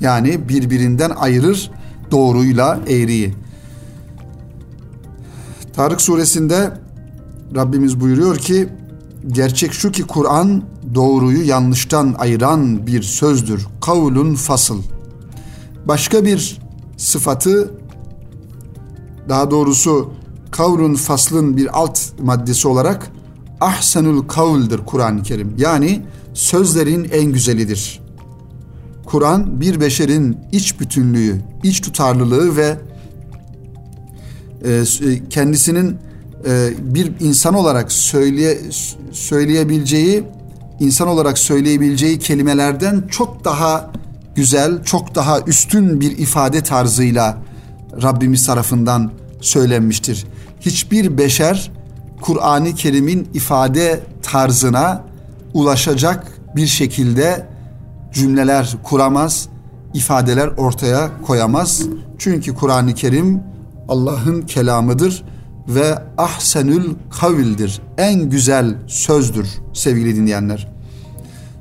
Yani 0.00 0.48
birbirinden 0.48 1.10
ayırır 1.10 1.70
doğruyla 2.10 2.80
eğriyi. 2.88 3.34
Tarık 5.76 6.00
suresinde 6.00 6.70
Rabbimiz 7.56 8.00
buyuruyor 8.00 8.36
ki 8.36 8.68
gerçek 9.28 9.72
şu 9.72 9.92
ki 9.92 10.02
Kur'an 10.02 10.62
doğruyu 10.94 11.46
yanlıştan 11.46 12.14
ayıran 12.18 12.86
bir 12.86 13.02
sözdür. 13.02 13.66
Kavlun 13.80 14.34
fasıl. 14.34 14.82
Başka 15.88 16.24
bir 16.24 16.60
sıfatı 16.96 17.70
daha 19.28 19.50
doğrusu 19.50 20.12
kavrun 20.50 20.94
faslın 20.94 21.56
bir 21.56 21.78
alt 21.78 22.00
maddesi 22.20 22.68
olarak 22.68 23.10
ahsenul 23.60 24.28
kavldir 24.28 24.78
Kur'an-ı 24.86 25.22
Kerim. 25.22 25.54
Yani 25.58 26.02
sözlerin 26.34 27.08
en 27.12 27.32
güzelidir. 27.32 28.00
Kur'an 29.04 29.60
bir 29.60 29.80
beşerin 29.80 30.38
iç 30.52 30.80
bütünlüğü, 30.80 31.40
iç 31.62 31.80
tutarlılığı 31.80 32.56
ve 32.56 32.78
e, 34.64 34.84
kendisinin 35.30 35.96
e, 36.46 36.70
bir 36.94 37.12
insan 37.20 37.54
olarak 37.54 37.92
söyleye, 37.92 38.58
söyleyebileceği, 39.12 40.24
insan 40.80 41.08
olarak 41.08 41.38
söyleyebileceği 41.38 42.18
kelimelerden 42.18 43.04
çok 43.10 43.44
daha 43.44 43.90
güzel, 44.34 44.84
çok 44.84 45.14
daha 45.14 45.40
üstün 45.40 46.00
bir 46.00 46.18
ifade 46.18 46.60
tarzıyla 46.62 47.38
Rabbimiz 48.02 48.46
tarafından 48.46 49.12
söylenmiştir. 49.40 50.26
Hiçbir 50.60 51.18
beşer 51.18 51.70
Kur'an-ı 52.20 52.74
Kerim'in 52.74 53.28
ifade 53.34 54.00
tarzına 54.22 55.02
ulaşacak 55.54 56.38
bir 56.56 56.66
şekilde 56.66 57.46
cümleler 58.12 58.76
kuramaz, 58.82 59.48
ifadeler 59.94 60.46
ortaya 60.46 61.10
koyamaz. 61.26 61.82
Çünkü 62.18 62.54
Kur'an-ı 62.54 62.94
Kerim 62.94 63.42
Allah'ın 63.88 64.42
kelamıdır 64.42 65.24
ve 65.68 65.98
ahsenül 66.18 66.94
kavildir. 67.10 67.82
En 67.98 68.30
güzel 68.30 68.74
sözdür 68.86 69.48
sevgili 69.72 70.16
dinleyenler. 70.16 70.68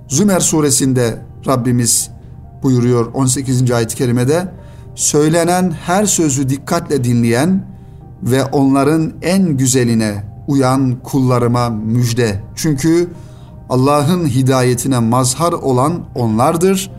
Zümer 0.08 0.39
suresinde 0.39 1.22
Rabbimiz 1.48 2.10
buyuruyor 2.63 3.06
18. 3.13 3.72
ayet-i 3.72 3.96
kerimede 3.96 4.52
söylenen 4.96 5.72
her 5.72 6.06
sözü 6.06 6.50
dikkatle 6.50 7.04
dinleyen 7.04 7.66
ve 8.24 8.46
onların 8.46 9.13
en 9.22 9.58
güzeline 9.58 10.24
uyan 10.48 11.00
kullarıma 11.04 11.70
müjde. 11.70 12.42
Çünkü 12.56 13.10
Allah'ın 13.70 14.28
hidayetine 14.28 15.00
mazhar 15.00 15.54
olan 15.54 16.06
onlardır 16.16 16.92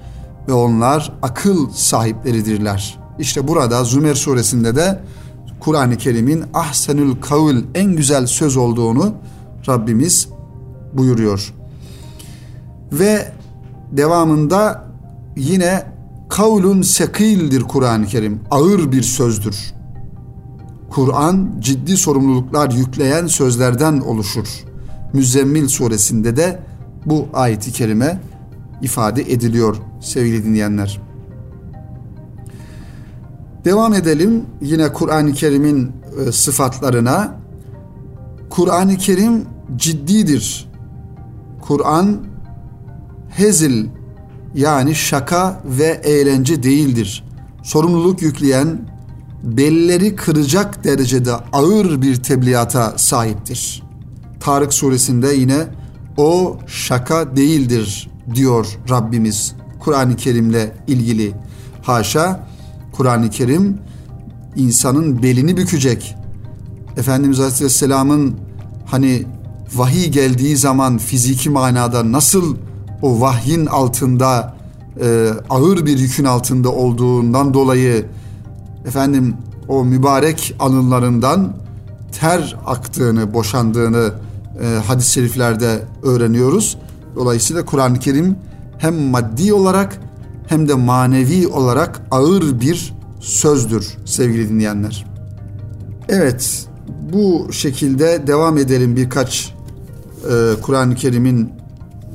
ve 0.48 0.52
onlar 0.52 1.12
akıl 1.22 1.70
sahipleridirler. 1.70 2.98
İşte 3.18 3.48
burada 3.48 3.84
Zümer 3.84 4.14
suresinde 4.14 4.76
de 4.76 5.00
Kur'an-ı 5.64 5.96
Kerim'in 5.96 6.44
ahsenül 6.54 7.14
kavl 7.20 7.56
en 7.74 7.96
güzel 7.96 8.26
söz 8.26 8.56
olduğunu 8.56 9.14
Rabbimiz 9.68 10.28
buyuruyor. 10.92 11.54
Ve 12.92 13.32
devamında 13.92 14.84
yine 15.36 15.82
kavlun 16.28 16.82
sekildir 16.82 17.62
Kur'an-ı 17.62 18.06
Kerim. 18.06 18.40
Ağır 18.50 18.92
bir 18.92 19.02
sözdür. 19.02 19.74
Kur'an 20.90 21.50
ciddi 21.58 21.96
sorumluluklar 21.96 22.70
yükleyen 22.70 23.26
sözlerden 23.26 24.00
oluşur. 24.00 24.48
Müzzemmil 25.12 25.68
suresinde 25.68 26.36
de 26.36 26.62
bu 27.06 27.28
ayeti 27.32 27.72
kerime 27.72 28.20
ifade 28.82 29.22
ediliyor 29.22 29.76
sevgili 30.00 30.44
dinleyenler. 30.44 31.03
Devam 33.64 33.94
edelim 33.94 34.46
yine 34.60 34.92
Kur'an-ı 34.92 35.32
Kerim'in 35.32 35.92
e, 36.26 36.32
sıfatlarına. 36.32 37.40
Kur'an-ı 38.50 38.96
Kerim 38.96 39.44
ciddidir. 39.76 40.70
Kur'an 41.60 42.16
hezil 43.28 43.86
yani 44.54 44.94
şaka 44.94 45.62
ve 45.64 46.00
eğlence 46.04 46.62
değildir. 46.62 47.24
Sorumluluk 47.62 48.22
yükleyen, 48.22 48.78
belleri 49.42 50.16
kıracak 50.16 50.84
derecede 50.84 51.32
ağır 51.52 52.02
bir 52.02 52.16
tebliğata 52.16 52.94
sahiptir. 52.96 53.82
Tarık 54.40 54.74
suresinde 54.74 55.28
yine 55.34 55.66
o 56.16 56.58
şaka 56.66 57.36
değildir 57.36 58.10
diyor 58.34 58.78
Rabbimiz 58.90 59.54
Kur'an-ı 59.80 60.16
Kerim'le 60.16 60.70
ilgili. 60.86 61.32
Haşa 61.82 62.46
Kur'an-ı 62.96 63.30
Kerim 63.30 63.78
insanın 64.56 65.22
belini 65.22 65.56
bükecek. 65.56 66.16
Efendimiz 66.96 67.40
Aleyhisselam'ın 67.40 68.34
hani 68.86 69.26
vahiy 69.74 70.08
geldiği 70.08 70.56
zaman 70.56 70.98
fiziki 70.98 71.50
manada 71.50 72.12
nasıl 72.12 72.56
o 73.02 73.20
vahyin 73.20 73.66
altında 73.66 74.54
e, 75.00 75.28
ağır 75.50 75.86
bir 75.86 75.98
yükün 75.98 76.24
altında 76.24 76.72
olduğundan 76.72 77.54
dolayı 77.54 78.06
efendim 78.86 79.34
o 79.68 79.84
mübarek 79.84 80.54
anılarından 80.58 81.56
ter 82.20 82.56
aktığını, 82.66 83.34
boşandığını 83.34 84.12
e, 84.62 84.66
hadis-i 84.86 85.12
şeriflerde 85.12 85.82
öğreniyoruz. 86.02 86.78
Dolayısıyla 87.16 87.64
Kur'an-ı 87.64 87.98
Kerim 87.98 88.36
hem 88.78 88.94
maddi 88.94 89.52
olarak 89.52 90.00
hem 90.46 90.68
de 90.68 90.74
manevi 90.74 91.48
olarak 91.48 92.02
ağır 92.10 92.60
bir 92.60 92.94
sözdür 93.20 93.96
sevgili 94.04 94.48
dinleyenler. 94.48 95.06
Evet, 96.08 96.66
bu 97.12 97.52
şekilde 97.52 98.26
devam 98.26 98.58
edelim 98.58 98.96
birkaç 98.96 99.54
e, 100.24 100.60
Kur'an-ı 100.62 100.94
Kerim'in 100.94 101.52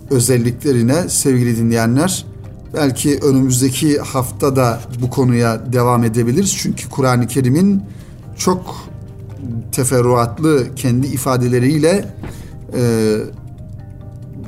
özelliklerine 0.10 1.10
sevgili 1.10 1.58
dinleyenler. 1.58 2.26
Belki 2.74 3.20
önümüzdeki 3.20 4.00
hafta 4.00 4.56
da 4.56 4.80
bu 5.02 5.10
konuya 5.10 5.74
devam 5.74 6.04
edebiliriz. 6.04 6.58
Çünkü 6.58 6.90
Kur'an-ı 6.90 7.28
Kerim'in 7.28 7.84
çok 8.38 8.76
teferruatlı 9.72 10.76
kendi 10.76 11.08
ifadeleriyle 11.08 12.16
e, 12.78 13.16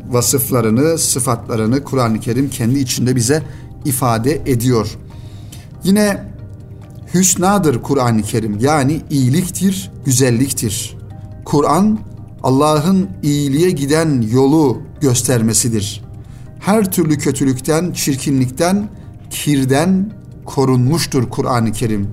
vasıflarını, 0.10 0.98
sıfatlarını 0.98 1.84
Kur'an-ı 1.84 2.20
Kerim 2.20 2.50
kendi 2.50 2.80
içinde 2.80 3.16
bize 3.16 3.44
ifade 3.86 4.42
ediyor. 4.46 4.98
Yine 5.84 6.24
hüsnadır 7.14 7.82
Kur'an-ı 7.82 8.22
Kerim 8.22 8.60
yani 8.60 9.02
iyiliktir, 9.10 9.92
güzelliktir. 10.06 10.98
Kur'an 11.46 12.00
Allah'ın 12.44 13.10
iyiliğe 13.24 13.72
giden 13.72 14.22
yolu 14.22 14.82
göstermesidir. 15.02 16.02
Her 16.60 16.92
türlü 16.92 17.18
kötülükten, 17.18 17.92
çirkinlikten, 17.92 18.90
kirden 19.30 20.12
korunmuştur 20.46 21.30
Kur'an-ı 21.30 21.72
Kerim. 21.72 22.08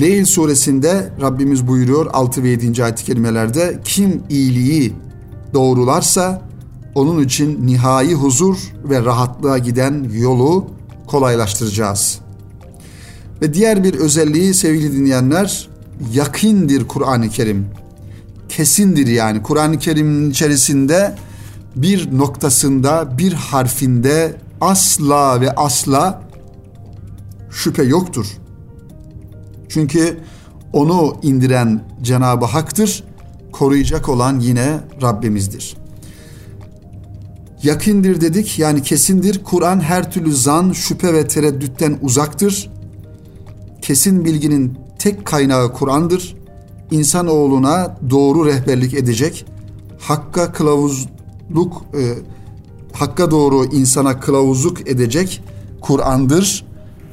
Leyl 0.00 0.24
suresinde 0.24 1.12
Rabbimiz 1.20 1.66
buyuruyor 1.66 2.06
6 2.12 2.42
ve 2.42 2.48
7. 2.48 2.84
ayet-i 2.84 3.04
kerimelerde 3.04 3.80
kim 3.84 4.22
iyiliği 4.30 4.92
doğrularsa 5.54 6.42
onun 6.96 7.22
için 7.22 7.66
nihai 7.66 8.14
huzur 8.14 8.72
ve 8.84 9.04
rahatlığa 9.04 9.58
giden 9.58 10.10
yolu 10.12 10.66
kolaylaştıracağız. 11.06 12.18
Ve 13.42 13.54
diğer 13.54 13.84
bir 13.84 13.94
özelliği 13.94 14.54
sevgili 14.54 14.92
dinleyenler 14.92 15.68
yakindir 16.12 16.88
Kur'an-ı 16.88 17.28
Kerim. 17.28 17.66
Kesindir 18.48 19.06
yani 19.06 19.42
Kur'an-ı 19.42 19.78
Kerim'in 19.78 20.30
içerisinde 20.30 21.14
bir 21.76 22.18
noktasında 22.18 23.18
bir 23.18 23.32
harfinde 23.32 24.36
asla 24.60 25.40
ve 25.40 25.50
asla 25.50 26.22
şüphe 27.50 27.82
yoktur. 27.82 28.26
Çünkü 29.68 30.20
onu 30.72 31.16
indiren 31.22 31.84
Cenab-ı 32.02 32.44
Hak'tır, 32.44 33.04
koruyacak 33.52 34.08
olan 34.08 34.40
yine 34.40 34.80
Rabbimizdir. 35.02 35.85
Yakindir 37.62 38.20
dedik 38.20 38.58
yani 38.58 38.82
kesindir. 38.82 39.44
Kur'an 39.44 39.80
her 39.80 40.12
türlü 40.12 40.34
zan, 40.34 40.72
şüphe 40.72 41.14
ve 41.14 41.26
tereddütten 41.26 41.98
uzaktır. 42.02 42.70
Kesin 43.82 44.24
bilginin 44.24 44.78
tek 44.98 45.24
kaynağı 45.24 45.72
Kur'an'dır. 45.72 46.36
İnsanoğluna 46.90 47.96
doğru 48.10 48.46
rehberlik 48.46 48.94
edecek, 48.94 49.46
hakka 50.00 50.52
kılavuzluk, 50.52 51.84
e, 51.94 52.02
hakka 52.92 53.30
doğru 53.30 53.64
insana 53.64 54.20
kılavuzluk 54.20 54.88
edecek 54.88 55.44
Kur'an'dır 55.80 56.66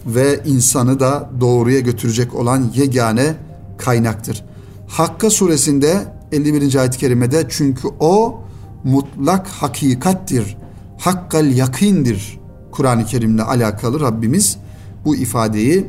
ve 0.05 0.39
insanı 0.45 0.99
da 0.99 1.29
doğruya 1.39 1.79
götürecek 1.79 2.35
olan 2.35 2.71
yegane 2.75 3.35
kaynaktır. 3.77 4.45
Hakka 4.87 5.29
suresinde 5.29 6.13
51. 6.31 6.75
ayet-i 6.75 6.97
kerimede 6.97 7.45
çünkü 7.49 7.87
o 7.99 8.42
mutlak 8.83 9.47
hakikattir. 9.47 10.57
Hakkal 10.97 11.51
yakindir. 11.51 12.39
Kur'an-ı 12.71 13.05
Kerim'le 13.05 13.39
alakalı 13.39 13.99
Rabbimiz 13.99 14.57
bu 15.05 15.15
ifadeyi 15.15 15.87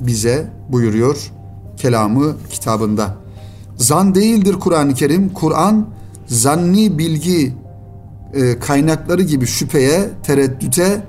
bize 0.00 0.52
buyuruyor 0.68 1.32
kelamı 1.76 2.36
kitabında. 2.50 3.16
Zan 3.76 4.14
değildir 4.14 4.54
Kur'an-ı 4.54 4.94
Kerim. 4.94 5.28
Kur'an 5.28 5.86
zanni 6.26 6.98
bilgi 6.98 7.54
e, 8.34 8.58
kaynakları 8.58 9.22
gibi 9.22 9.46
şüpheye, 9.46 10.10
tereddüte 10.22 11.02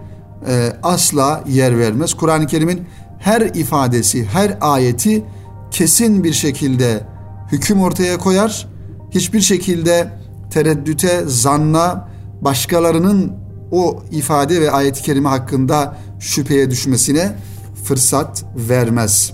e, 0.47 0.73
asla 0.83 1.43
yer 1.47 1.79
vermez. 1.79 2.13
Kur'an-ı 2.13 2.47
Kerim'in 2.47 2.81
her 3.19 3.41
ifadesi, 3.41 4.25
her 4.25 4.57
ayeti 4.61 5.23
kesin 5.71 6.23
bir 6.23 6.33
şekilde 6.33 7.03
hüküm 7.51 7.81
ortaya 7.81 8.17
koyar. 8.17 8.67
Hiçbir 9.11 9.41
şekilde 9.41 10.22
tereddüte, 10.53 11.23
zanna, 11.27 12.09
başkalarının 12.41 13.31
o 13.71 14.03
ifade 14.11 14.61
ve 14.61 14.71
ayet-i 14.71 15.03
kerime 15.03 15.29
hakkında 15.29 15.97
şüpheye 16.19 16.71
düşmesine 16.71 17.35
fırsat 17.83 18.45
vermez. 18.69 19.33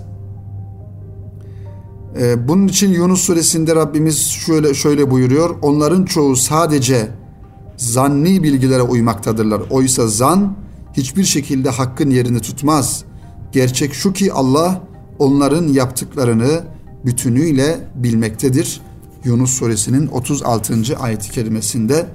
Ee, 2.19 2.47
bunun 2.47 2.67
için 2.67 2.89
Yunus 2.89 3.21
suresinde 3.21 3.75
Rabbimiz 3.75 4.19
şöyle 4.21 4.73
şöyle 4.73 5.12
buyuruyor. 5.12 5.55
Onların 5.62 6.05
çoğu 6.05 6.36
sadece 6.36 7.08
zanni 7.77 8.43
bilgilere 8.43 8.82
uymaktadırlar. 8.82 9.62
Oysa 9.69 10.08
zan 10.08 10.58
hiçbir 10.93 11.23
şekilde 11.23 11.69
hakkın 11.69 12.10
yerini 12.10 12.39
tutmaz. 12.39 13.03
Gerçek 13.51 13.93
şu 13.93 14.13
ki 14.13 14.34
Allah 14.34 14.82
onların 15.19 15.67
yaptıklarını 15.67 16.63
bütünüyle 17.05 17.79
bilmektedir. 17.95 18.82
Yunus 19.23 19.51
suresinin 19.51 20.08
36. 20.08 20.97
ayet-i 20.99 21.32
kerimesinde 21.32 22.05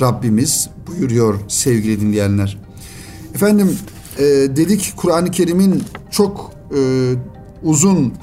Rabbimiz 0.00 0.68
buyuruyor 0.86 1.34
sevgili 1.48 2.00
dinleyenler. 2.00 2.58
Efendim 3.34 3.78
e, 4.18 4.22
dedik 4.56 4.92
Kur'an-ı 4.96 5.30
Kerim'in 5.30 5.82
çok 6.10 6.52
e, 6.76 7.12
uzun 7.62 8.14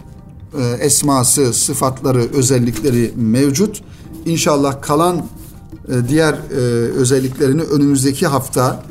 e, 0.60 0.64
esması, 0.80 1.54
sıfatları, 1.54 2.20
özellikleri 2.34 3.12
mevcut. 3.16 3.82
İnşallah 4.26 4.82
kalan 4.82 5.16
e, 5.18 6.10
diğer 6.10 6.34
e, 6.34 6.58
özelliklerini 6.92 7.62
önümüzdeki 7.62 8.28
hafta 8.28 8.84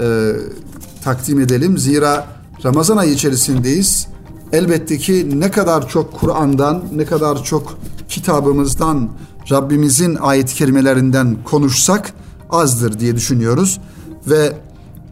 e, 0.00 0.32
takdim 1.04 1.40
edelim. 1.40 1.78
Zira 1.78 2.26
Ramazan 2.64 2.96
ayı 2.96 3.12
içerisindeyiz. 3.12 4.08
Elbette 4.52 4.98
ki 4.98 5.40
ne 5.40 5.50
kadar 5.50 5.88
çok 5.88 6.20
Kur'an'dan, 6.20 6.84
ne 6.94 7.04
kadar 7.04 7.44
çok 7.44 7.78
kitabımızdan, 8.24 9.08
Rabbimizin 9.50 10.14
ayet-i 10.14 10.54
kerimelerinden 10.54 11.36
konuşsak 11.44 12.12
azdır 12.50 12.98
diye 12.98 13.16
düşünüyoruz. 13.16 13.80
Ve 14.26 14.52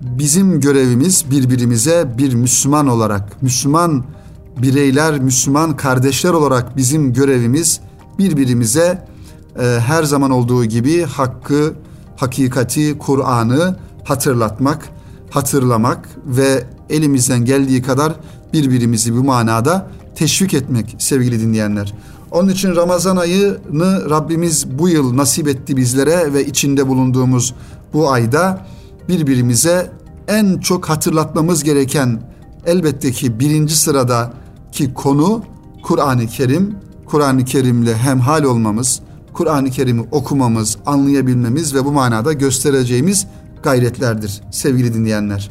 bizim 0.00 0.60
görevimiz 0.60 1.30
birbirimize 1.30 2.14
bir 2.18 2.34
Müslüman 2.34 2.86
olarak, 2.86 3.42
Müslüman 3.42 4.04
bireyler, 4.62 5.20
Müslüman 5.20 5.76
kardeşler 5.76 6.30
olarak 6.30 6.76
bizim 6.76 7.12
görevimiz 7.12 7.80
birbirimize 8.18 9.06
e, 9.58 9.62
her 9.62 10.02
zaman 10.02 10.30
olduğu 10.30 10.64
gibi 10.64 11.02
hakkı, 11.02 11.74
hakikati, 12.16 12.98
Kur'an'ı 12.98 13.76
hatırlatmak, 14.04 14.88
hatırlamak 15.30 16.08
ve 16.26 16.64
elimizden 16.90 17.44
geldiği 17.44 17.82
kadar 17.82 18.12
birbirimizi 18.52 19.16
bu 19.16 19.24
manada 19.24 19.90
teşvik 20.14 20.54
etmek 20.54 20.96
sevgili 20.98 21.40
dinleyenler. 21.40 21.94
Onun 22.32 22.48
için 22.48 22.76
Ramazan 22.76 23.16
ayını 23.16 24.10
Rabbimiz 24.10 24.78
bu 24.78 24.88
yıl 24.88 25.16
nasip 25.16 25.48
etti 25.48 25.76
bizlere 25.76 26.34
ve 26.34 26.46
içinde 26.46 26.88
bulunduğumuz 26.88 27.54
bu 27.92 28.10
ayda 28.12 28.66
birbirimize 29.08 29.92
en 30.28 30.58
çok 30.58 30.88
hatırlatmamız 30.88 31.64
gereken 31.64 32.22
elbette 32.66 33.12
ki 33.12 33.40
birinci 33.40 33.76
sıradaki 33.76 34.94
konu 34.94 35.42
Kur'an-ı 35.82 36.26
Kerim. 36.26 36.76
Kur'an-ı 37.06 37.44
Kerim'le 37.44 37.94
hemhal 37.94 38.44
olmamız, 38.44 39.00
Kur'an-ı 39.32 39.70
Kerim'i 39.70 40.06
okumamız, 40.10 40.76
anlayabilmemiz 40.86 41.74
ve 41.74 41.84
bu 41.84 41.92
manada 41.92 42.32
göstereceğimiz 42.32 43.26
gayretlerdir 43.62 44.40
sevgili 44.50 44.94
dinleyenler. 44.94 45.50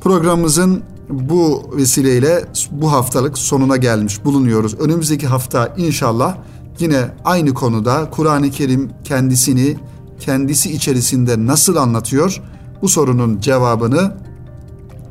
Programımızın 0.00 0.82
bu 1.10 1.70
vesileyle 1.76 2.44
bu 2.70 2.92
haftalık 2.92 3.38
sonuna 3.38 3.76
gelmiş 3.76 4.24
bulunuyoruz. 4.24 4.74
Önümüzdeki 4.74 5.26
hafta 5.26 5.74
inşallah 5.76 6.36
yine 6.78 7.10
aynı 7.24 7.54
konuda 7.54 8.10
Kur'an-ı 8.10 8.50
Kerim 8.50 8.90
kendisini 9.04 9.76
kendisi 10.20 10.72
içerisinde 10.72 11.46
nasıl 11.46 11.76
anlatıyor? 11.76 12.42
Bu 12.82 12.88
sorunun 12.88 13.40
cevabını 13.40 14.12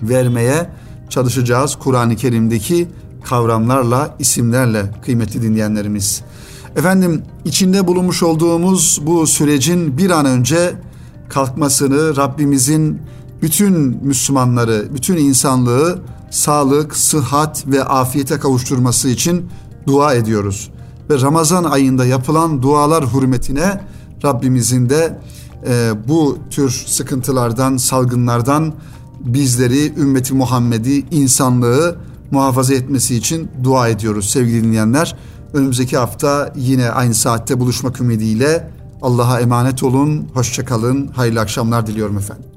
vermeye 0.02 0.70
çalışacağız 1.10 1.76
Kur'an-ı 1.76 2.16
Kerim'deki 2.16 2.88
kavramlarla, 3.24 4.16
isimlerle 4.20 4.92
kıymetli 5.06 5.42
dinleyenlerimiz. 5.42 6.22
Efendim 6.76 7.24
içinde 7.46 7.88
bulunmuş 7.88 8.24
olduğumuz 8.24 9.02
bu 9.06 9.28
sürecin 9.28 9.98
bir 9.98 10.10
an 10.10 10.26
önce 10.26 10.76
kalkmasını 11.30 12.18
Rabbimizin 12.18 13.02
bütün 13.42 13.74
Müslümanları, 14.06 14.88
bütün 14.94 15.18
insanlığı 15.18 16.00
sağlık, 16.32 16.96
sıhhat 16.96 17.68
ve 17.68 17.84
afiyete 17.84 18.40
kavuşturması 18.40 19.10
için 19.10 19.46
dua 19.88 20.14
ediyoruz. 20.14 20.72
Ve 21.10 21.22
Ramazan 21.22 21.64
ayında 21.64 22.06
yapılan 22.06 22.62
dualar 22.62 23.14
hürmetine 23.14 23.82
Rabbimizin 24.26 24.90
de 24.90 25.20
e, 25.68 25.92
bu 26.08 26.38
tür 26.50 26.84
sıkıntılardan, 26.88 27.78
salgınlardan 27.78 28.74
bizleri, 29.20 30.00
ümmeti 30.00 30.34
Muhammed'i, 30.34 31.06
insanlığı 31.12 31.96
muhafaza 32.32 32.74
etmesi 32.74 33.16
için 33.16 33.50
dua 33.64 33.88
ediyoruz 33.88 34.30
sevgili 34.30 34.64
dinleyenler. 34.64 35.18
Önümüzdeki 35.54 35.98
hafta 35.98 36.54
yine 36.56 36.90
aynı 36.90 37.14
saatte 37.14 37.60
buluşmak 37.60 38.02
ümidiyle 38.02 38.72
Allah'a 39.02 39.40
emanet 39.40 39.84
olun, 39.84 40.28
hoşçakalın, 40.34 41.08
hayırlı 41.08 41.40
akşamlar 41.40 41.88
diliyorum 41.88 42.18
efendim. 42.18 42.57